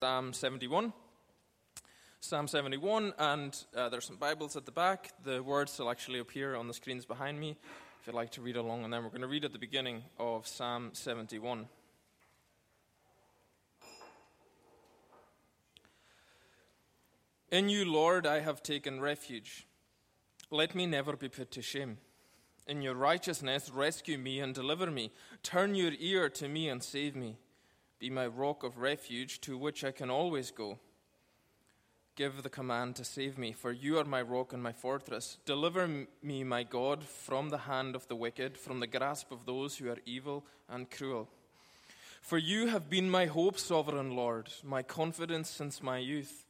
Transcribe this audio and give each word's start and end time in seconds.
Psalm 0.00 0.32
71. 0.32 0.92
Psalm 2.20 2.46
71, 2.46 3.12
and 3.18 3.64
uh, 3.76 3.88
there's 3.88 4.04
some 4.04 4.14
Bibles 4.14 4.54
at 4.54 4.64
the 4.64 4.70
back. 4.70 5.10
The 5.24 5.42
words 5.42 5.76
will 5.76 5.90
actually 5.90 6.20
appear 6.20 6.54
on 6.54 6.68
the 6.68 6.74
screens 6.74 7.04
behind 7.04 7.40
me 7.40 7.56
if 8.00 8.06
you'd 8.06 8.14
like 8.14 8.30
to 8.32 8.40
read 8.40 8.54
along, 8.54 8.84
and 8.84 8.92
then 8.92 9.02
we're 9.02 9.08
going 9.08 9.22
to 9.22 9.26
read 9.26 9.44
at 9.44 9.52
the 9.52 9.58
beginning 9.58 10.04
of 10.16 10.46
Psalm 10.46 10.90
71. 10.92 11.66
In 17.50 17.68
you, 17.68 17.84
Lord, 17.84 18.24
I 18.24 18.38
have 18.38 18.62
taken 18.62 19.00
refuge. 19.00 19.66
Let 20.48 20.76
me 20.76 20.86
never 20.86 21.16
be 21.16 21.28
put 21.28 21.50
to 21.50 21.62
shame. 21.62 21.98
In 22.68 22.82
your 22.82 22.94
righteousness, 22.94 23.68
rescue 23.68 24.16
me 24.16 24.38
and 24.38 24.54
deliver 24.54 24.92
me. 24.92 25.10
Turn 25.42 25.74
your 25.74 25.92
ear 25.98 26.28
to 26.28 26.46
me 26.46 26.68
and 26.68 26.84
save 26.84 27.16
me. 27.16 27.36
Be 27.98 28.10
my 28.10 28.26
rock 28.26 28.62
of 28.62 28.78
refuge 28.78 29.40
to 29.42 29.58
which 29.58 29.82
I 29.82 29.90
can 29.90 30.10
always 30.10 30.50
go. 30.50 30.78
Give 32.14 32.42
the 32.42 32.48
command 32.48 32.96
to 32.96 33.04
save 33.04 33.38
me, 33.38 33.52
for 33.52 33.70
you 33.70 33.98
are 33.98 34.04
my 34.04 34.22
rock 34.22 34.52
and 34.52 34.62
my 34.62 34.72
fortress. 34.72 35.38
Deliver 35.44 36.06
me, 36.22 36.44
my 36.44 36.64
God, 36.64 37.04
from 37.04 37.50
the 37.50 37.58
hand 37.58 37.94
of 37.94 38.08
the 38.08 38.16
wicked, 38.16 38.58
from 38.58 38.80
the 38.80 38.86
grasp 38.86 39.30
of 39.30 39.46
those 39.46 39.76
who 39.76 39.88
are 39.88 39.98
evil 40.04 40.44
and 40.68 40.90
cruel. 40.90 41.28
For 42.20 42.38
you 42.38 42.66
have 42.68 42.90
been 42.90 43.10
my 43.10 43.26
hope, 43.26 43.58
sovereign 43.58 44.16
Lord, 44.16 44.48
my 44.64 44.82
confidence 44.82 45.48
since 45.48 45.82
my 45.82 45.98
youth. 45.98 46.44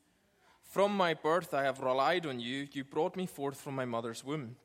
From 0.65 0.97
my 0.97 1.15
birth 1.15 1.55
I 1.55 1.63
have 1.63 1.81
relied 1.81 2.27
on 2.27 2.41
you. 2.41 2.69
You 2.73 2.85
brought 2.85 3.17
me 3.17 3.27
forth 3.27 3.61
from 3.61 3.75
my 3.75 3.85
mother's 3.85 4.25
womb. 4.25 4.57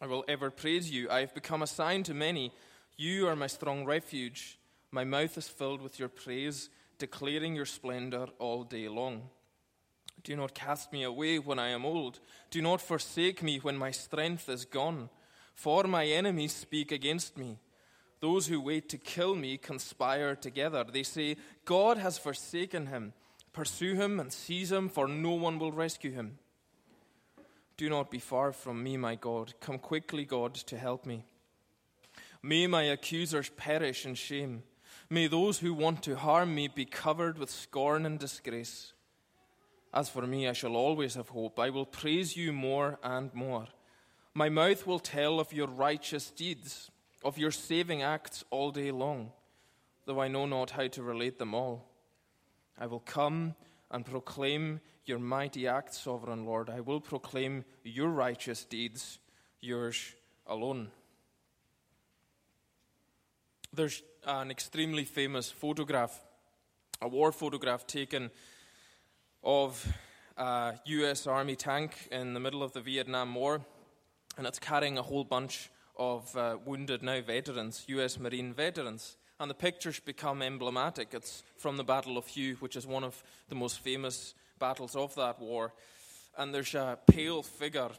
I 0.00 0.06
will 0.06 0.24
ever 0.28 0.50
praise 0.50 0.90
you. 0.90 1.10
I 1.10 1.20
have 1.20 1.34
become 1.34 1.62
a 1.62 1.66
sign 1.66 2.02
to 2.04 2.14
many. 2.14 2.52
You 2.96 3.28
are 3.28 3.36
my 3.36 3.46
strong 3.46 3.84
refuge. 3.84 4.57
My 4.90 5.04
mouth 5.04 5.36
is 5.36 5.48
filled 5.48 5.82
with 5.82 5.98
your 5.98 6.08
praise, 6.08 6.70
declaring 6.98 7.54
your 7.54 7.66
splendor 7.66 8.26
all 8.38 8.64
day 8.64 8.88
long. 8.88 9.28
Do 10.24 10.34
not 10.34 10.54
cast 10.54 10.92
me 10.92 11.02
away 11.02 11.38
when 11.38 11.58
I 11.58 11.68
am 11.68 11.84
old. 11.84 12.20
Do 12.50 12.60
not 12.62 12.80
forsake 12.80 13.42
me 13.42 13.58
when 13.58 13.76
my 13.76 13.90
strength 13.90 14.48
is 14.48 14.64
gone. 14.64 15.10
For 15.54 15.84
my 15.84 16.06
enemies 16.06 16.54
speak 16.54 16.92
against 16.92 17.36
me. 17.36 17.58
Those 18.20 18.46
who 18.48 18.60
wait 18.60 18.88
to 18.88 18.98
kill 18.98 19.34
me 19.34 19.58
conspire 19.58 20.34
together. 20.34 20.84
They 20.84 21.02
say, 21.02 21.36
God 21.64 21.98
has 21.98 22.18
forsaken 22.18 22.86
him. 22.86 23.12
Pursue 23.52 23.94
him 23.94 24.18
and 24.18 24.32
seize 24.32 24.72
him, 24.72 24.88
for 24.88 25.06
no 25.06 25.32
one 25.32 25.58
will 25.58 25.72
rescue 25.72 26.10
him. 26.10 26.38
Do 27.76 27.88
not 27.88 28.10
be 28.10 28.18
far 28.18 28.52
from 28.52 28.82
me, 28.82 28.96
my 28.96 29.14
God. 29.14 29.54
Come 29.60 29.78
quickly, 29.78 30.24
God, 30.24 30.54
to 30.54 30.76
help 30.76 31.06
me. 31.06 31.24
May 32.42 32.66
my 32.66 32.84
accusers 32.84 33.50
perish 33.50 34.04
in 34.04 34.14
shame. 34.14 34.62
May 35.10 35.26
those 35.26 35.60
who 35.60 35.72
want 35.72 36.02
to 36.02 36.16
harm 36.16 36.54
me 36.54 36.68
be 36.68 36.84
covered 36.84 37.38
with 37.38 37.48
scorn 37.48 38.04
and 38.04 38.18
disgrace. 38.18 38.92
As 39.92 40.10
for 40.10 40.26
me, 40.26 40.46
I 40.46 40.52
shall 40.52 40.76
always 40.76 41.14
have 41.14 41.30
hope. 41.30 41.58
I 41.58 41.70
will 41.70 41.86
praise 41.86 42.36
you 42.36 42.52
more 42.52 42.98
and 43.02 43.32
more. 43.32 43.68
My 44.34 44.50
mouth 44.50 44.86
will 44.86 44.98
tell 44.98 45.40
of 45.40 45.52
your 45.52 45.66
righteous 45.66 46.30
deeds, 46.30 46.90
of 47.24 47.38
your 47.38 47.50
saving 47.50 48.02
acts 48.02 48.44
all 48.50 48.70
day 48.70 48.90
long, 48.90 49.32
though 50.04 50.20
I 50.20 50.28
know 50.28 50.44
not 50.44 50.72
how 50.72 50.88
to 50.88 51.02
relate 51.02 51.38
them 51.38 51.54
all. 51.54 51.88
I 52.78 52.86
will 52.86 53.00
come 53.00 53.54
and 53.90 54.04
proclaim 54.04 54.80
your 55.06 55.18
mighty 55.18 55.66
acts, 55.66 55.98
sovereign 55.98 56.44
Lord. 56.44 56.68
I 56.68 56.80
will 56.80 57.00
proclaim 57.00 57.64
your 57.82 58.10
righteous 58.10 58.64
deeds, 58.66 59.18
yours 59.60 60.14
alone. 60.46 60.90
There's 63.78 64.02
an 64.26 64.50
extremely 64.50 65.04
famous 65.04 65.52
photograph, 65.52 66.26
a 67.00 67.06
war 67.06 67.30
photograph 67.30 67.86
taken 67.86 68.32
of 69.44 69.86
a 70.36 70.74
US 70.84 71.28
Army 71.28 71.54
tank 71.54 72.08
in 72.10 72.34
the 72.34 72.40
middle 72.40 72.64
of 72.64 72.72
the 72.72 72.80
Vietnam 72.80 73.32
War, 73.36 73.60
and 74.36 74.48
it's 74.48 74.58
carrying 74.58 74.98
a 74.98 75.02
whole 75.02 75.22
bunch 75.22 75.70
of 75.96 76.36
uh, 76.36 76.56
wounded 76.64 77.04
now 77.04 77.20
veterans, 77.20 77.84
US 77.86 78.18
Marine 78.18 78.52
veterans. 78.52 79.16
And 79.38 79.48
the 79.48 79.54
pictures 79.54 80.00
become 80.00 80.42
emblematic. 80.42 81.14
It's 81.14 81.44
from 81.56 81.76
the 81.76 81.84
Battle 81.84 82.18
of 82.18 82.26
Hue, 82.26 82.56
which 82.56 82.74
is 82.74 82.84
one 82.84 83.04
of 83.04 83.22
the 83.48 83.54
most 83.54 83.78
famous 83.78 84.34
battles 84.58 84.96
of 84.96 85.14
that 85.14 85.40
war. 85.40 85.72
And 86.36 86.52
there's 86.52 86.74
a 86.74 86.98
pale 87.06 87.44
figure 87.44 87.90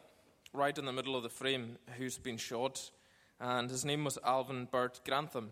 right 0.51 0.77
in 0.77 0.83
the 0.83 0.91
middle 0.91 1.15
of 1.15 1.23
the 1.23 1.29
frame 1.29 1.77
who's 1.97 2.17
been 2.17 2.35
shot, 2.35 2.91
and 3.39 3.69
his 3.69 3.85
name 3.85 4.03
was 4.03 4.17
Alvin 4.25 4.67
Burt 4.69 4.99
Grantham. 5.05 5.51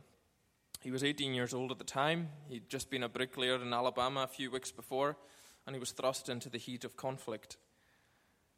He 0.79 0.91
was 0.91 1.03
18 1.03 1.33
years 1.33 1.53
old 1.53 1.71
at 1.71 1.79
the 1.79 1.83
time. 1.83 2.29
He'd 2.47 2.69
just 2.69 2.89
been 2.89 3.03
a 3.03 3.09
bricklayer 3.09 3.55
in 3.55 3.73
Alabama 3.73 4.21
a 4.21 4.27
few 4.27 4.51
weeks 4.51 4.71
before, 4.71 5.17
and 5.65 5.75
he 5.75 5.79
was 5.79 5.91
thrust 5.91 6.29
into 6.29 6.49
the 6.49 6.59
heat 6.59 6.85
of 6.85 6.95
conflict. 6.95 7.57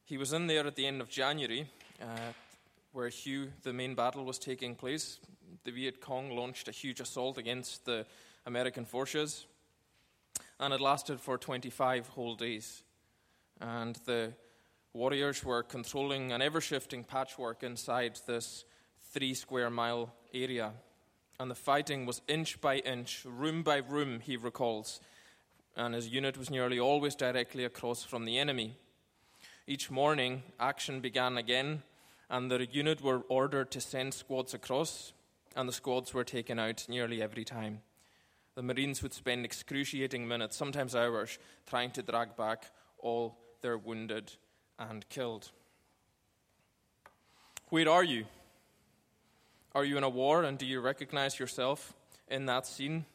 He 0.03 0.17
was 0.17 0.33
in 0.33 0.47
there 0.47 0.67
at 0.67 0.75
the 0.75 0.85
end 0.85 1.01
of 1.01 1.09
January, 1.09 1.69
uh, 2.01 2.33
where 2.91 3.07
Hue, 3.07 3.51
the 3.63 3.71
main 3.71 3.95
battle, 3.95 4.25
was 4.25 4.37
taking 4.37 4.75
place. 4.75 5.19
The 5.63 5.71
Viet 5.71 6.01
Cong 6.01 6.35
launched 6.35 6.67
a 6.67 6.71
huge 6.71 6.99
assault 6.99 7.37
against 7.37 7.85
the 7.85 8.05
American 8.45 8.85
forces, 8.85 9.45
and 10.59 10.73
it 10.73 10.81
lasted 10.81 11.21
for 11.21 11.37
25 11.37 12.09
whole 12.09 12.35
days. 12.35 12.83
And 13.61 13.95
the 14.05 14.33
warriors 14.93 15.43
were 15.43 15.63
controlling 15.63 16.33
an 16.33 16.41
ever 16.41 16.59
shifting 16.59 17.05
patchwork 17.05 17.63
inside 17.63 18.19
this 18.27 18.65
three 19.13 19.33
square 19.33 19.69
mile 19.69 20.13
area 20.33 20.73
and 21.39 21.49
the 21.49 21.55
fighting 21.55 22.05
was 22.05 22.21
inch 22.27 22.59
by 22.59 22.77
inch, 22.79 23.23
room 23.25 23.63
by 23.63 23.77
room, 23.77 24.19
he 24.19 24.35
recalls, 24.35 24.99
and 25.75 25.95
his 25.95 26.09
unit 26.09 26.37
was 26.37 26.49
nearly 26.49 26.79
always 26.79 27.15
directly 27.15 27.63
across 27.63 28.03
from 28.03 28.25
the 28.25 28.37
enemy. 28.37 28.75
Each 29.65 29.89
morning, 29.89 30.43
action 30.59 30.99
began 30.99 31.37
again, 31.37 31.83
and 32.29 32.51
the 32.51 32.65
unit 32.65 33.01
were 33.01 33.21
ordered 33.29 33.71
to 33.71 33.79
send 33.81 34.13
squads 34.13 34.53
across, 34.53 35.13
and 35.55 35.69
the 35.69 35.73
squads 35.73 36.13
were 36.13 36.25
taken 36.25 36.59
out 36.59 36.85
nearly 36.89 37.21
every 37.21 37.45
time. 37.45 37.81
The 38.55 38.63
Marines 38.63 39.01
would 39.01 39.13
spend 39.13 39.45
excruciating 39.45 40.27
minutes, 40.27 40.57
sometimes 40.57 40.95
hours, 40.95 41.39
trying 41.65 41.91
to 41.91 42.01
drag 42.01 42.35
back 42.35 42.65
all 42.97 43.37
their 43.61 43.77
wounded 43.77 44.33
and 44.77 45.07
killed. 45.07 45.51
Where 47.69 47.87
are 47.89 48.03
you? 48.03 48.25
Are 49.79 49.85
you 49.85 49.97
in 49.97 50.03
a 50.03 50.09
war 50.09 50.43
and 50.43 50.57
do 50.57 50.65
you 50.65 50.81
recognize 50.81 51.39
yourself 51.39 51.93
in 52.27 52.47
that 52.47 52.65
scene? 52.65 53.05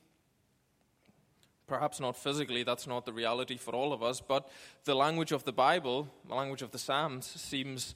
Perhaps 1.66 2.00
not 2.00 2.16
physically, 2.16 2.62
that's 2.62 2.86
not 2.86 3.04
the 3.04 3.12
reality 3.12 3.58
for 3.58 3.74
all 3.74 3.92
of 3.92 4.02
us, 4.02 4.22
but 4.22 4.48
the 4.86 4.94
language 4.94 5.30
of 5.30 5.44
the 5.44 5.52
Bible, 5.52 6.08
the 6.26 6.34
language 6.34 6.62
of 6.62 6.70
the 6.70 6.78
Psalms, 6.78 7.26
seems 7.26 7.94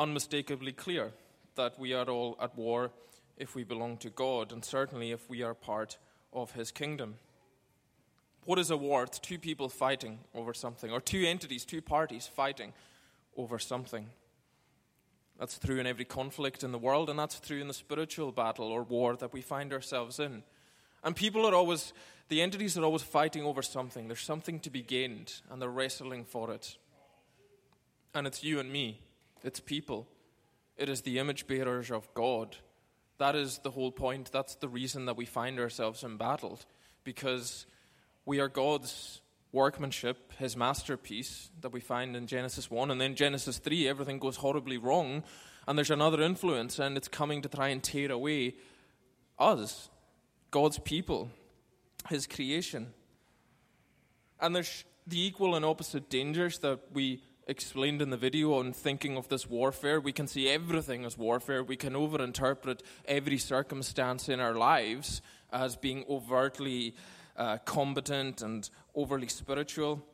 unmistakably 0.00 0.72
clear 0.72 1.12
that 1.56 1.78
we 1.78 1.92
are 1.92 2.08
all 2.08 2.38
at 2.40 2.56
war 2.56 2.92
if 3.36 3.54
we 3.54 3.62
belong 3.62 3.98
to 3.98 4.08
God, 4.08 4.52
and 4.52 4.64
certainly 4.64 5.10
if 5.10 5.28
we 5.28 5.42
are 5.42 5.52
part 5.52 5.98
of 6.32 6.52
His 6.52 6.70
kingdom. 6.70 7.16
What 8.46 8.58
is 8.58 8.70
a 8.70 8.76
war? 8.78 9.02
It's 9.02 9.18
two 9.18 9.38
people 9.38 9.68
fighting 9.68 10.20
over 10.34 10.54
something, 10.54 10.90
or 10.90 11.02
two 11.02 11.26
entities, 11.26 11.66
two 11.66 11.82
parties 11.82 12.26
fighting 12.26 12.72
over 13.36 13.58
something. 13.58 14.06
That's 15.38 15.58
true 15.58 15.78
in 15.78 15.86
every 15.86 16.06
conflict 16.06 16.64
in 16.64 16.72
the 16.72 16.78
world, 16.78 17.10
and 17.10 17.18
that's 17.18 17.38
true 17.40 17.60
in 17.60 17.68
the 17.68 17.74
spiritual 17.74 18.32
battle 18.32 18.68
or 18.68 18.82
war 18.82 19.16
that 19.16 19.32
we 19.32 19.42
find 19.42 19.72
ourselves 19.72 20.18
in. 20.18 20.42
And 21.04 21.14
people 21.14 21.46
are 21.46 21.54
always, 21.54 21.92
the 22.28 22.40
entities 22.40 22.78
are 22.78 22.84
always 22.84 23.02
fighting 23.02 23.44
over 23.44 23.60
something. 23.60 24.08
There's 24.08 24.20
something 24.20 24.60
to 24.60 24.70
be 24.70 24.82
gained, 24.82 25.34
and 25.50 25.60
they're 25.60 25.68
wrestling 25.68 26.24
for 26.24 26.50
it. 26.52 26.78
And 28.14 28.26
it's 28.26 28.42
you 28.42 28.60
and 28.60 28.72
me, 28.72 29.02
it's 29.44 29.60
people. 29.60 30.08
It 30.78 30.88
is 30.88 31.02
the 31.02 31.18
image 31.18 31.46
bearers 31.46 31.90
of 31.90 32.12
God. 32.14 32.56
That 33.18 33.36
is 33.36 33.58
the 33.58 33.70
whole 33.70 33.92
point. 33.92 34.30
That's 34.32 34.54
the 34.54 34.68
reason 34.68 35.04
that 35.06 35.16
we 35.16 35.26
find 35.26 35.60
ourselves 35.60 36.02
embattled, 36.02 36.64
because 37.04 37.66
we 38.24 38.40
are 38.40 38.48
God's 38.48 39.20
workmanship, 39.56 40.32
his 40.38 40.56
masterpiece 40.56 41.50
that 41.62 41.72
we 41.72 41.80
find 41.80 42.14
in 42.14 42.26
Genesis 42.26 42.70
1. 42.70 42.90
And 42.90 43.00
then 43.00 43.14
Genesis 43.14 43.58
3, 43.58 43.88
everything 43.88 44.18
goes 44.18 44.36
horribly 44.36 44.76
wrong, 44.76 45.24
and 45.66 45.76
there's 45.76 45.90
another 45.90 46.20
influence, 46.22 46.78
and 46.78 46.96
it's 46.96 47.08
coming 47.08 47.42
to 47.42 47.48
try 47.48 47.68
and 47.68 47.82
tear 47.82 48.12
away 48.12 48.54
us, 49.38 49.88
God's 50.50 50.78
people, 50.78 51.30
his 52.08 52.26
creation. 52.26 52.92
And 54.40 54.54
there's 54.54 54.84
the 55.06 55.26
equal 55.26 55.54
and 55.54 55.64
opposite 55.64 56.10
dangers 56.10 56.58
that 56.58 56.80
we 56.92 57.22
explained 57.48 58.02
in 58.02 58.10
the 58.10 58.16
video 58.16 58.54
on 58.54 58.72
thinking 58.72 59.16
of 59.16 59.28
this 59.28 59.48
warfare. 59.48 60.00
We 60.00 60.12
can 60.12 60.26
see 60.26 60.48
everything 60.48 61.04
as 61.04 61.16
warfare. 61.16 61.62
We 61.62 61.76
can 61.76 61.94
overinterpret 61.94 62.80
every 63.06 63.38
circumstance 63.38 64.28
in 64.28 64.40
our 64.40 64.54
lives 64.54 65.22
as 65.52 65.76
being 65.76 66.04
overtly 66.08 66.94
uh, 67.36 67.58
combatant 67.64 68.42
and 68.42 68.68
overly 68.94 69.28
spiritual. 69.28 70.04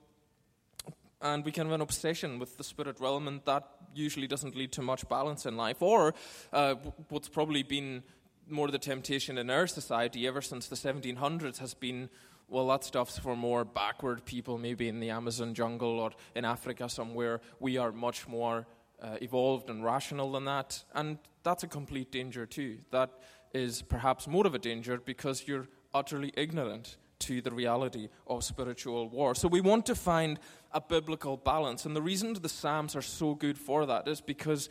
And 1.20 1.44
we 1.44 1.52
can 1.52 1.66
have 1.66 1.74
an 1.74 1.80
obsession 1.80 2.38
with 2.38 2.56
the 2.56 2.64
spirit 2.64 2.98
realm, 2.98 3.28
and 3.28 3.40
that 3.44 3.68
usually 3.94 4.26
doesn't 4.26 4.56
lead 4.56 4.72
to 4.72 4.82
much 4.82 5.08
balance 5.08 5.46
in 5.46 5.56
life. 5.56 5.80
Or 5.80 6.14
uh, 6.52 6.74
what's 7.08 7.28
probably 7.28 7.62
been 7.62 8.02
more 8.48 8.68
the 8.68 8.78
temptation 8.78 9.38
in 9.38 9.48
our 9.50 9.66
society 9.66 10.26
ever 10.26 10.42
since 10.42 10.66
the 10.66 10.76
1700s 10.76 11.58
has 11.58 11.74
been 11.74 12.08
well, 12.48 12.68
that 12.68 12.84
stuff's 12.84 13.18
for 13.18 13.34
more 13.34 13.64
backward 13.64 14.26
people, 14.26 14.58
maybe 14.58 14.86
in 14.86 15.00
the 15.00 15.08
Amazon 15.08 15.54
jungle 15.54 15.98
or 15.98 16.10
in 16.34 16.44
Africa 16.44 16.86
somewhere. 16.86 17.40
We 17.60 17.78
are 17.78 17.92
much 17.92 18.28
more 18.28 18.66
uh, 19.00 19.16
evolved 19.22 19.70
and 19.70 19.82
rational 19.82 20.32
than 20.32 20.44
that. 20.44 20.84
And 20.94 21.16
that's 21.44 21.62
a 21.62 21.66
complete 21.66 22.12
danger, 22.12 22.44
too. 22.44 22.80
That 22.90 23.10
is 23.54 23.80
perhaps 23.80 24.26
more 24.26 24.46
of 24.46 24.54
a 24.54 24.58
danger 24.58 24.98
because 24.98 25.48
you're 25.48 25.66
utterly 25.94 26.30
ignorant 26.36 26.98
to 27.22 27.40
the 27.40 27.50
reality 27.50 28.08
of 28.26 28.44
spiritual 28.44 29.08
war. 29.08 29.34
So 29.34 29.48
we 29.48 29.60
want 29.60 29.86
to 29.86 29.94
find 29.94 30.38
a 30.72 30.80
biblical 30.80 31.36
balance. 31.36 31.84
And 31.84 31.94
the 31.94 32.02
reason 32.02 32.34
the 32.34 32.48
Psalms 32.48 32.96
are 32.96 33.02
so 33.02 33.34
good 33.34 33.58
for 33.58 33.86
that 33.86 34.08
is 34.08 34.20
because 34.20 34.68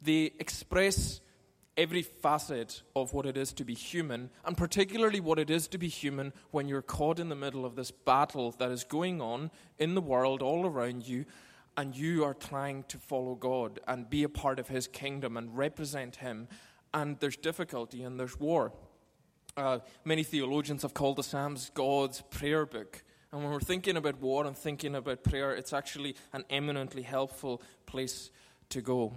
they 0.00 0.32
express 0.38 1.20
every 1.76 2.02
facet 2.02 2.82
of 2.94 3.12
what 3.12 3.26
it 3.26 3.36
is 3.36 3.52
to 3.52 3.64
be 3.64 3.74
human, 3.74 4.30
and 4.44 4.56
particularly 4.56 5.20
what 5.20 5.38
it 5.38 5.50
is 5.50 5.66
to 5.68 5.78
be 5.78 5.88
human 5.88 6.32
when 6.50 6.68
you're 6.68 6.82
caught 6.82 7.18
in 7.18 7.28
the 7.28 7.34
middle 7.34 7.64
of 7.64 7.74
this 7.74 7.90
battle 7.90 8.52
that 8.52 8.70
is 8.70 8.84
going 8.84 9.20
on 9.20 9.50
in 9.78 9.94
the 9.94 10.00
world 10.00 10.40
all 10.40 10.66
around 10.66 11.06
you, 11.06 11.24
and 11.76 11.96
you 11.96 12.24
are 12.24 12.34
trying 12.34 12.84
to 12.84 12.98
follow 12.98 13.34
God 13.34 13.80
and 13.88 14.08
be 14.08 14.22
a 14.22 14.28
part 14.28 14.60
of 14.60 14.68
His 14.68 14.86
kingdom 14.86 15.36
and 15.36 15.56
represent 15.56 16.16
Him, 16.16 16.46
and 16.92 17.18
there's 17.18 17.36
difficulty 17.36 18.04
and 18.04 18.20
there's 18.20 18.38
war. 18.38 18.72
Uh, 19.56 19.78
many 20.04 20.24
theologians 20.24 20.82
have 20.82 20.94
called 20.94 21.16
the 21.16 21.22
Psalms 21.22 21.70
God's 21.74 22.22
prayer 22.22 22.66
book. 22.66 23.04
And 23.30 23.40
when 23.40 23.52
we're 23.52 23.60
thinking 23.60 23.96
about 23.96 24.20
war 24.20 24.46
and 24.46 24.56
thinking 24.56 24.96
about 24.96 25.22
prayer, 25.22 25.52
it's 25.52 25.72
actually 25.72 26.16
an 26.32 26.44
eminently 26.50 27.02
helpful 27.02 27.62
place 27.86 28.30
to 28.70 28.80
go. 28.80 29.12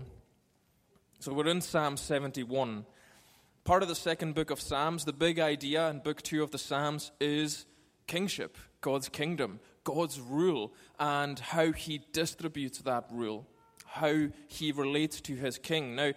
So 1.20 1.34
we're 1.34 1.48
in 1.48 1.62
Psalm 1.62 1.98
71. 1.98 2.86
Part 3.64 3.82
of 3.82 3.90
the 3.90 3.96
second 3.96 4.36
book 4.36 4.52
of 4.52 4.62
Psalms, 4.62 5.06
the 5.06 5.14
big 5.14 5.40
idea 5.40 5.90
in 5.90 6.00
book 6.00 6.22
two 6.22 6.44
of 6.44 6.52
the 6.52 6.60
Psalms 6.60 7.12
is 7.20 7.66
kingship, 8.06 8.58
God's 8.82 9.10
kingdom, 9.10 9.60
God's 9.84 10.20
rule, 10.20 10.72
and 11.00 11.40
how 11.40 11.72
he 11.72 12.02
distributes 12.14 12.78
that 12.80 13.06
rule, 13.12 13.48
how 13.88 14.28
he 14.48 14.72
relates 14.72 15.20
to 15.22 15.36
his 15.36 15.58
king. 15.58 15.96
Now, 15.96 16.12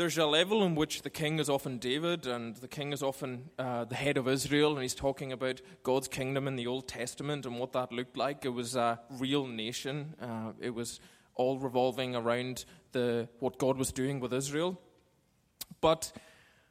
there's 0.00 0.16
a 0.16 0.24
level 0.24 0.62
in 0.64 0.74
which 0.76 1.02
the 1.02 1.10
king 1.10 1.38
is 1.38 1.50
often 1.50 1.76
David, 1.76 2.26
and 2.26 2.56
the 2.56 2.68
king 2.68 2.90
is 2.94 3.02
often 3.02 3.50
uh, 3.58 3.84
the 3.84 3.94
head 3.94 4.16
of 4.16 4.26
Israel, 4.26 4.72
and 4.72 4.80
he's 4.80 4.94
talking 4.94 5.30
about 5.30 5.60
God's 5.82 6.08
kingdom 6.08 6.48
in 6.48 6.56
the 6.56 6.66
Old 6.66 6.88
Testament 6.88 7.44
and 7.44 7.58
what 7.58 7.74
that 7.74 7.92
looked 7.92 8.16
like. 8.16 8.46
It 8.46 8.54
was 8.54 8.76
a 8.76 8.98
real 9.10 9.46
nation. 9.46 10.14
Uh, 10.18 10.52
it 10.58 10.70
was 10.70 11.00
all 11.34 11.58
revolving 11.58 12.16
around 12.16 12.64
the, 12.92 13.28
what 13.40 13.58
God 13.58 13.76
was 13.76 13.92
doing 13.92 14.20
with 14.20 14.32
Israel. 14.32 14.80
But 15.82 16.12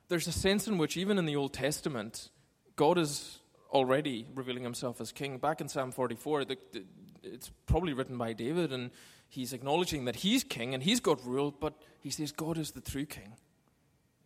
there's 0.07 0.27
a 0.27 0.31
sense 0.31 0.67
in 0.67 0.79
which, 0.79 0.97
even 0.97 1.19
in 1.19 1.27
the 1.27 1.35
Old 1.35 1.53
Testament, 1.53 2.31
God 2.75 2.97
is 2.97 3.37
already 3.69 4.25
revealing 4.33 4.63
himself 4.63 4.99
as 4.99 5.11
king. 5.11 5.37
Back 5.37 5.61
in 5.61 5.69
Psalm 5.69 5.91
44, 5.91 6.45
the, 6.45 6.57
the, 6.71 6.83
it's 7.21 7.51
probably 7.67 7.93
written 7.93 8.17
by 8.17 8.33
David, 8.33 8.73
and 8.73 8.89
he's 9.29 9.53
acknowledging 9.53 10.05
that 10.05 10.17
he's 10.17 10.43
king 10.43 10.73
and 10.73 10.83
he's 10.83 10.99
got 10.99 11.25
rule, 11.25 11.55
but 11.57 11.73
he 12.01 12.09
says 12.09 12.31
God 12.31 12.57
is 12.57 12.71
the 12.71 12.81
true 12.81 13.05
king. 13.05 13.33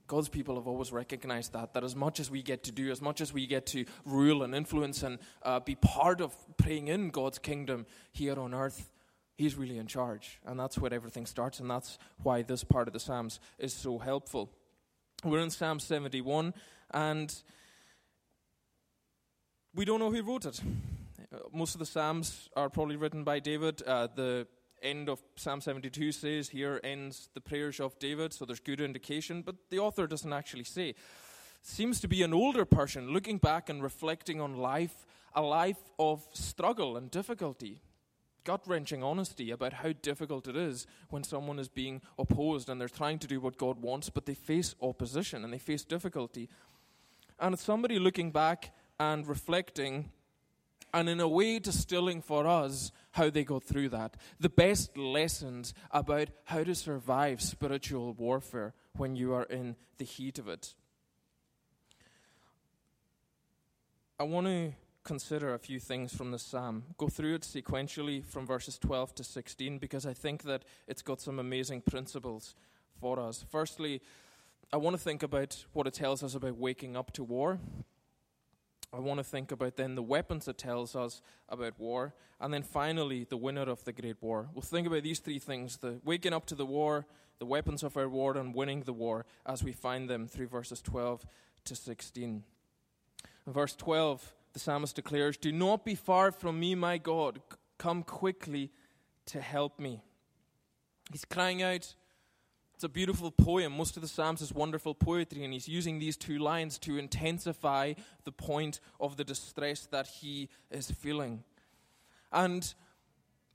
God's 0.08 0.30
people 0.30 0.56
have 0.56 0.68
always 0.68 0.92
recognized 0.92 1.54
that, 1.54 1.74
that 1.74 1.84
as 1.84 1.96
much 1.96 2.20
as 2.20 2.30
we 2.30 2.42
get 2.42 2.64
to 2.64 2.72
do, 2.72 2.92
as 2.92 3.02
much 3.02 3.22
as 3.22 3.32
we 3.32 3.48
get 3.48 3.66
to 3.68 3.86
rule 4.06 4.44
and 4.44 4.54
influence 4.54 5.02
and 5.02 5.18
uh, 5.44 5.60
be 5.60 5.76
part 5.76 6.20
of 6.20 6.36
praying 6.58 6.88
in 6.88 7.10
God's 7.10 7.40
kingdom 7.40 7.86
here 8.12 8.38
on 8.38 8.54
earth, 8.54 8.90
He's 9.36 9.56
really 9.56 9.78
in 9.80 9.88
charge. 9.88 10.40
And 10.46 10.60
that's 10.60 10.78
where 10.78 10.94
everything 10.94 11.26
starts, 11.26 11.60
and 11.60 11.70
that's 11.70 11.98
why 12.22 12.44
this 12.44 12.64
part 12.64 12.88
of 12.88 12.94
the 12.94 13.00
Psalms 13.00 13.40
is 13.58 13.74
so 13.74 13.98
helpful. 13.98 14.52
We're 15.24 15.40
in 15.40 15.50
Psalm 15.50 15.80
71, 15.80 16.54
and 16.92 17.34
we 19.74 19.86
don't 19.86 20.00
know 20.00 20.12
who 20.12 20.22
wrote 20.22 20.46
it. 20.46 20.62
Most 21.52 21.74
of 21.74 21.80
the 21.80 21.86
Psalms 21.86 22.50
are 22.56 22.70
probably 22.70 22.96
written 22.96 23.24
by 23.24 23.40
David. 23.40 23.82
Uh, 23.82 24.08
the 24.14 24.48
end 24.84 25.10
of 25.10 25.22
Psalm 25.36 25.62
72 25.62 26.12
says, 26.12 26.50
Here 26.50 26.80
ends 26.84 27.30
the 27.34 27.42
prayers 27.42 27.80
of 27.80 27.98
David, 28.00 28.34
so 28.34 28.46
there's 28.46 28.60
good 28.60 28.82
indication, 28.82 29.42
but 29.42 29.56
the 29.70 29.80
author 29.80 30.08
doesn't 30.08 30.34
actually 30.34 30.66
say. 30.66 30.96
Seems 31.62 32.00
to 32.02 32.08
be 32.08 32.24
an 32.24 32.34
older 32.34 32.66
person 32.66 33.12
looking 33.12 33.38
back 33.38 33.70
and 33.70 33.82
reflecting 33.82 34.42
on 34.42 34.58
life, 34.58 35.06
a 35.34 35.42
life 35.42 35.82
of 35.98 36.26
struggle 36.34 36.98
and 36.98 37.10
difficulty 37.10 37.82
gut 38.44 38.62
wrenching 38.68 39.04
honesty 39.04 39.52
about 39.52 39.74
how 39.74 39.94
difficult 40.02 40.48
it 40.48 40.56
is 40.56 40.86
when 41.10 41.24
someone 41.24 41.60
is 41.60 41.70
being 41.70 42.02
opposed 42.20 42.70
and 42.70 42.80
they're 42.80 42.90
trying 42.90 43.20
to 43.20 43.28
do 43.28 43.40
what 43.40 43.58
God 43.58 43.82
wants, 43.82 44.10
but 44.10 44.26
they 44.26 44.34
face 44.34 44.76
opposition 44.82 45.44
and 45.44 45.54
they 45.54 45.58
face 45.58 45.84
difficulty. 45.84 46.50
And 47.40 47.54
it's 47.54 47.64
somebody 47.64 48.00
looking 48.00 48.32
back 48.32 48.74
and 49.00 49.28
reflecting, 49.28 50.12
and 50.94 51.10
in 51.10 51.20
a 51.20 51.28
way 51.28 51.60
distilling 51.60 52.22
for 52.22 52.46
us 52.46 52.92
how 53.12 53.30
they 53.30 53.44
go 53.44 53.60
through 53.60 53.90
that. 53.90 54.16
The 54.40 54.50
best 54.50 54.98
lessons 54.98 55.74
about 55.92 56.30
how 56.46 56.64
to 56.64 56.76
survive 56.76 57.42
spiritual 57.42 58.14
warfare 58.14 58.74
when 58.96 59.16
you 59.16 59.34
are 59.34 59.44
in 59.44 59.76
the 59.98 60.06
heat 60.06 60.38
of 60.40 60.48
it. 60.48 60.76
I 64.20 64.24
want 64.24 64.48
to 64.48 64.74
consider 65.04 65.54
a 65.54 65.60
few 65.60 65.80
things 65.80 66.16
from 66.16 66.32
the 66.32 66.40
psalm. 66.40 66.84
Go 66.98 67.08
through 67.08 67.36
it 67.36 67.42
sequentially 67.42 68.24
from 68.24 68.46
verses 68.46 68.78
12 68.78 69.16
to 69.16 69.24
16 69.24 69.80
because 69.80 70.06
I 70.06 70.14
think 70.14 70.44
that 70.44 70.64
it's 70.88 71.02
got 71.02 71.20
some 71.20 71.40
amazing 71.40 71.82
principles 71.82 72.56
for 73.00 73.20
us. 73.20 73.46
Firstly, 73.50 74.02
I 74.72 74.78
want 74.78 74.96
to 74.96 75.02
think 75.02 75.24
about 75.24 75.66
what 75.74 75.88
it 75.88 75.94
tells 75.94 76.24
us 76.24 76.36
about 76.36 76.58
waking 76.58 76.96
up 76.96 77.12
to 77.14 77.24
war. 77.24 77.60
I 78.94 79.00
want 79.00 79.18
to 79.18 79.24
think 79.24 79.52
about 79.52 79.76
then 79.76 79.96
the 79.96 80.04
weapons 80.04 80.48
it 80.48 80.60
tells 80.60 80.96
us 80.96 81.22
about 81.50 81.80
war, 81.80 82.14
and 82.40 82.54
then 82.54 82.62
finally 82.62 83.24
the 83.24 83.38
winner 83.38 83.64
of 83.64 83.84
the 83.86 83.92
great 83.92 84.22
war. 84.22 84.50
We'll 84.54 84.62
think 84.62 84.86
about 84.86 85.02
these 85.02 85.20
three 85.20 85.40
things 85.40 85.78
the 85.78 86.00
waking 86.06 86.34
up 86.34 86.46
to 86.48 86.56
the 86.56 86.66
war, 86.66 87.08
the 87.40 87.46
weapons 87.46 87.82
of 87.82 87.98
our 87.98 88.08
war, 88.08 88.38
and 88.38 88.54
winning 88.54 88.82
the 88.82 88.94
war 88.94 89.26
as 89.48 89.64
we 89.64 89.72
find 89.72 90.10
them 90.10 90.28
through 90.28 90.48
verses 90.48 90.80
12 90.82 91.26
to 91.66 91.76
16. 91.76 92.44
In 93.48 93.54
verse 93.54 93.76
12, 93.76 94.34
the 94.54 94.60
psalmist 94.60 94.96
declares, 94.96 95.38
Do 95.38 95.52
not 95.52 95.84
be 95.84 95.96
far 95.96 96.32
from 96.32 96.60
me, 96.60 96.76
my 96.76 97.00
God. 97.00 97.42
Come 97.80 98.04
quickly 98.04 98.72
to 99.26 99.42
help 99.42 99.80
me. 99.80 100.02
He's 101.12 101.26
crying 101.26 101.64
out. 101.64 101.96
It's 102.76 102.84
a 102.84 102.90
beautiful 102.90 103.32
poem. 103.32 103.78
Most 103.78 103.96
of 103.96 104.02
the 104.02 104.08
Psalms 104.08 104.42
is 104.42 104.52
wonderful 104.52 104.96
poetry, 104.96 105.44
and 105.44 105.54
he's 105.54 105.68
using 105.68 106.00
these 106.00 106.18
two 106.18 106.40
lines 106.40 106.78
to 106.80 106.98
intensify 106.98 107.94
the 108.24 108.32
point 108.32 108.80
of 109.00 109.16
the 109.16 109.24
distress 109.24 109.88
that 109.92 110.08
he 110.08 110.50
is 110.72 110.90
feeling. 110.92 111.44
And 112.32 112.74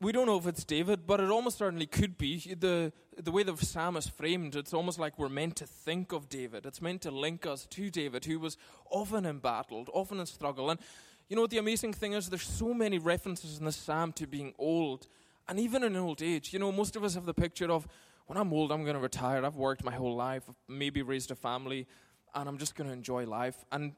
we 0.01 0.13
don't 0.13 0.27
know 0.27 0.39
if 0.39 0.47
it's 0.47 0.65
David, 0.65 1.07
but 1.07 1.21
it 1.21 1.31
almost 1.31 1.59
certainly 1.59 1.87
could 1.87 2.17
be. 2.17 2.55
The, 2.59 2.93
the 3.17 3.33
way 3.33 3.43
the 3.43 3.57
psalm 3.57 3.97
is 3.97 4.07
framed, 4.07 4.55
it's 4.55 4.73
almost 4.73 4.99
like 4.99 5.19
we're 5.19 5.29
meant 5.29 5.57
to 5.57 5.67
think 5.67 6.13
of 6.13 6.29
David. 6.29 6.65
It's 6.65 6.81
meant 6.81 7.03
to 7.03 7.11
link 7.11 7.45
us 7.45 7.67
to 7.67 7.91
David, 7.91 8.25
who 8.25 8.39
was 8.39 8.57
often 8.91 9.27
embattled, 9.27 9.91
often 9.93 10.21
in 10.21 10.27
struggle. 10.27 10.71
And 10.71 10.79
you 11.29 11.35
know 11.35 11.43
what 11.43 11.51
the 11.51 11.59
amazing 11.59 11.93
thing 11.93 12.13
is? 12.13 12.31
There's 12.31 12.43
so 12.43 12.73
many 12.73 12.99
references 12.99 13.59
in 13.59 13.65
the 13.65 13.73
psalm 13.73 14.13
to 14.13 14.27
being 14.27 14.55
old, 14.59 15.09
and 15.49 15.59
even 15.59 15.83
in 15.83 15.97
old 15.97 16.23
age. 16.23 16.53
You 16.53 16.61
know, 16.61 16.71
most 16.71 16.95
of 16.95 17.03
us 17.03 17.15
have 17.15 17.27
the 17.27 17.35
picture 17.35 17.71
of 17.71 17.89
when 18.29 18.37
I'm 18.37 18.53
old, 18.53 18.71
I'm 18.71 18.83
going 18.83 18.95
to 18.95 19.01
retire. 19.01 19.45
I've 19.45 19.57
worked 19.57 19.83
my 19.83 19.95
whole 19.95 20.15
life, 20.15 20.45
maybe 20.69 21.01
raised 21.01 21.31
a 21.31 21.35
family, 21.35 21.87
and 22.35 22.47
I'm 22.47 22.59
just 22.59 22.75
going 22.75 22.87
to 22.87 22.93
enjoy 22.93 23.25
life. 23.25 23.65
And 23.73 23.95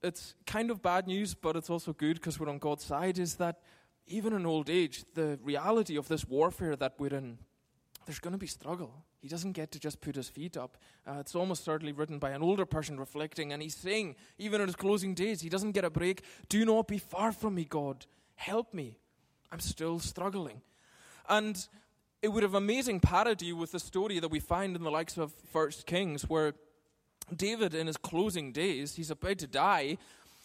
it's 0.00 0.36
kind 0.46 0.70
of 0.70 0.80
bad 0.80 1.08
news, 1.08 1.34
but 1.34 1.56
it's 1.56 1.68
also 1.68 1.92
good 1.92 2.14
because 2.14 2.38
we're 2.38 2.48
on 2.48 2.58
God's 2.58 2.84
side. 2.84 3.18
Is 3.18 3.34
that 3.36 3.60
even 4.06 4.32
in 4.32 4.46
old 4.46 4.70
age, 4.70 5.04
the 5.14 5.40
reality 5.42 5.96
of 5.96 6.06
this 6.06 6.24
warfare 6.24 6.76
that 6.76 6.94
we're 7.00 7.12
in, 7.12 7.38
there's 8.06 8.20
going 8.20 8.32
to 8.32 8.38
be 8.38 8.46
struggle. 8.46 9.04
He 9.20 9.26
doesn't 9.26 9.52
get 9.52 9.72
to 9.72 9.80
just 9.80 10.00
put 10.00 10.14
his 10.14 10.28
feet 10.28 10.56
up. 10.56 10.78
Uh, 11.04 11.16
it's 11.18 11.34
almost 11.34 11.64
certainly 11.64 11.92
written 11.92 12.20
by 12.20 12.30
an 12.30 12.42
older 12.42 12.64
person 12.64 13.00
reflecting, 13.00 13.52
and 13.52 13.60
he's 13.60 13.74
saying, 13.74 14.14
even 14.38 14.60
in 14.60 14.68
his 14.68 14.76
closing 14.76 15.14
days, 15.14 15.40
he 15.40 15.48
doesn't 15.48 15.72
get 15.72 15.84
a 15.84 15.90
break. 15.90 16.22
Do 16.48 16.64
not 16.64 16.86
be 16.86 16.98
far 16.98 17.32
from 17.32 17.56
me, 17.56 17.64
God. 17.64 18.06
Help 18.36 18.72
me. 18.72 18.98
I'm 19.50 19.58
still 19.58 19.98
struggling. 19.98 20.62
And 21.28 21.66
it 22.20 22.28
would 22.28 22.42
have 22.42 22.54
amazing 22.54 23.00
parody 23.00 23.52
with 23.52 23.72
the 23.72 23.78
story 23.78 24.18
that 24.18 24.30
we 24.30 24.40
find 24.40 24.74
in 24.74 24.82
the 24.82 24.90
likes 24.90 25.16
of 25.16 25.32
First 25.52 25.86
Kings, 25.86 26.28
where 26.28 26.54
David, 27.34 27.74
in 27.74 27.86
his 27.86 27.96
closing 27.96 28.52
days, 28.52 28.94
he's 28.94 29.10
about 29.10 29.38
to 29.38 29.46
die, 29.46 29.98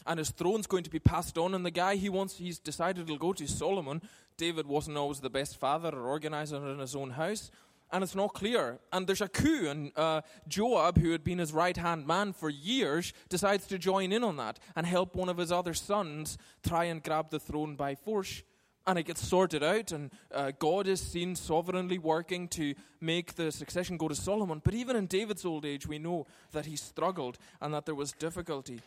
and 0.05 0.19
his 0.19 0.29
throne's 0.29 0.67
going 0.67 0.83
to 0.83 0.89
be 0.89 0.99
passed 0.99 1.37
on. 1.37 1.53
And 1.53 1.65
the 1.65 1.71
guy 1.71 1.95
he 1.95 2.09
wants, 2.09 2.37
he's 2.37 2.59
decided 2.59 3.07
he'll 3.07 3.17
go 3.17 3.33
to 3.33 3.47
Solomon. 3.47 4.01
David 4.37 4.67
wasn't 4.67 4.97
always 4.97 5.19
the 5.19 5.29
best 5.29 5.59
father 5.59 5.89
or 5.89 6.07
organizer 6.07 6.57
in 6.69 6.79
his 6.79 6.95
own 6.95 7.11
house, 7.11 7.49
and 7.91 8.03
it's 8.03 8.15
not 8.15 8.33
clear. 8.33 8.79
And 8.91 9.07
there's 9.07 9.21
a 9.21 9.27
coup, 9.27 9.67
and 9.67 9.91
uh, 9.95 10.21
Joab, 10.47 10.99
who 10.99 11.11
had 11.11 11.23
been 11.23 11.39
his 11.39 11.53
right 11.53 11.77
hand 11.77 12.05
man 12.05 12.33
for 12.33 12.49
years, 12.49 13.13
decides 13.29 13.65
to 13.67 13.79
join 13.79 14.11
in 14.11 14.23
on 14.23 14.37
that 14.37 14.59
and 14.75 14.85
help 14.85 15.15
one 15.15 15.29
of 15.29 15.37
his 15.37 15.51
other 15.51 15.73
sons 15.73 16.37
try 16.63 16.83
and 16.85 17.01
grab 17.01 17.31
the 17.31 17.39
throne 17.39 17.75
by 17.75 17.95
force. 17.95 18.43
And 18.85 18.99
it 18.99 19.03
gets 19.03 19.25
sorted 19.25 19.63
out, 19.63 19.93
and 19.93 20.11
uh, 20.33 20.51
God 20.59 20.87
is 20.87 20.99
seen 20.99 21.37
sovereignly 21.37 21.97
working 21.97 22.49
to 22.49 22.73
make 22.99 23.35
the 23.35 23.49
succession 23.49 23.95
go 23.95 24.09
to 24.09 24.15
Solomon. 24.15 24.61
But 24.61 24.73
even 24.73 24.97
in 24.97 25.05
David's 25.05 25.45
old 25.45 25.65
age, 25.65 25.87
we 25.87 25.99
know 25.99 26.27
that 26.51 26.65
he 26.65 26.75
struggled 26.75 27.37
and 27.61 27.73
that 27.73 27.85
there 27.85 27.95
was 27.95 28.11
difficulty. 28.11 28.81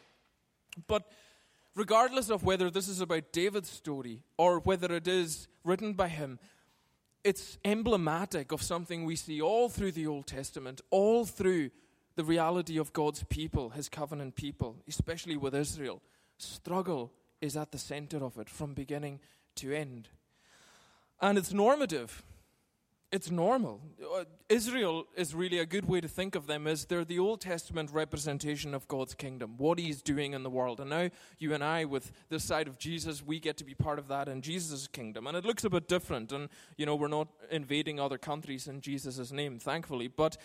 But 0.86 1.10
regardless 1.74 2.28
of 2.28 2.44
whether 2.44 2.70
this 2.70 2.88
is 2.88 3.00
about 3.00 3.32
David's 3.32 3.70
story 3.70 4.22
or 4.36 4.58
whether 4.58 4.94
it 4.94 5.08
is 5.08 5.48
written 5.64 5.94
by 5.94 6.08
him, 6.08 6.38
it's 7.24 7.58
emblematic 7.64 8.52
of 8.52 8.62
something 8.62 9.04
we 9.04 9.16
see 9.16 9.40
all 9.40 9.68
through 9.68 9.92
the 9.92 10.06
Old 10.06 10.26
Testament, 10.26 10.80
all 10.90 11.24
through 11.24 11.70
the 12.16 12.24
reality 12.24 12.78
of 12.78 12.92
God's 12.92 13.24
people, 13.24 13.70
his 13.70 13.88
covenant 13.88 14.36
people, 14.36 14.76
especially 14.88 15.36
with 15.36 15.54
Israel. 15.54 16.02
Struggle 16.38 17.12
is 17.40 17.56
at 17.56 17.72
the 17.72 17.78
center 17.78 18.24
of 18.24 18.38
it 18.38 18.48
from 18.48 18.74
beginning 18.74 19.20
to 19.56 19.72
end. 19.72 20.08
And 21.20 21.38
it's 21.38 21.52
normative. 21.52 22.22
It's 23.12 23.30
normal. 23.30 23.80
Uh, 24.14 24.24
Israel 24.48 25.06
is 25.16 25.34
really 25.34 25.58
a 25.60 25.66
good 25.66 25.86
way 25.86 26.00
to 26.00 26.08
think 26.08 26.34
of 26.34 26.48
them 26.48 26.66
as 26.66 26.84
they're 26.84 27.04
the 27.04 27.20
Old 27.20 27.40
Testament 27.40 27.90
representation 27.92 28.74
of 28.74 28.88
God's 28.88 29.14
kingdom, 29.14 29.54
what 29.58 29.78
he's 29.78 30.02
doing 30.02 30.32
in 30.32 30.42
the 30.42 30.50
world. 30.50 30.80
And 30.80 30.90
now 30.90 31.10
you 31.38 31.54
and 31.54 31.62
I 31.62 31.84
with 31.84 32.10
this 32.28 32.44
side 32.44 32.66
of 32.66 32.78
Jesus, 32.78 33.24
we 33.24 33.38
get 33.38 33.56
to 33.58 33.64
be 33.64 33.74
part 33.74 34.00
of 34.00 34.08
that 34.08 34.28
in 34.28 34.42
Jesus' 34.42 34.88
kingdom. 34.88 35.26
And 35.26 35.36
it 35.36 35.44
looks 35.44 35.64
a 35.64 35.70
bit 35.70 35.86
different 35.86 36.32
and 36.32 36.48
you 36.76 36.84
know, 36.84 36.96
we're 36.96 37.06
not 37.06 37.28
invading 37.50 38.00
other 38.00 38.18
countries 38.18 38.66
in 38.66 38.80
Jesus' 38.80 39.30
name, 39.30 39.60
thankfully, 39.60 40.08
but 40.08 40.36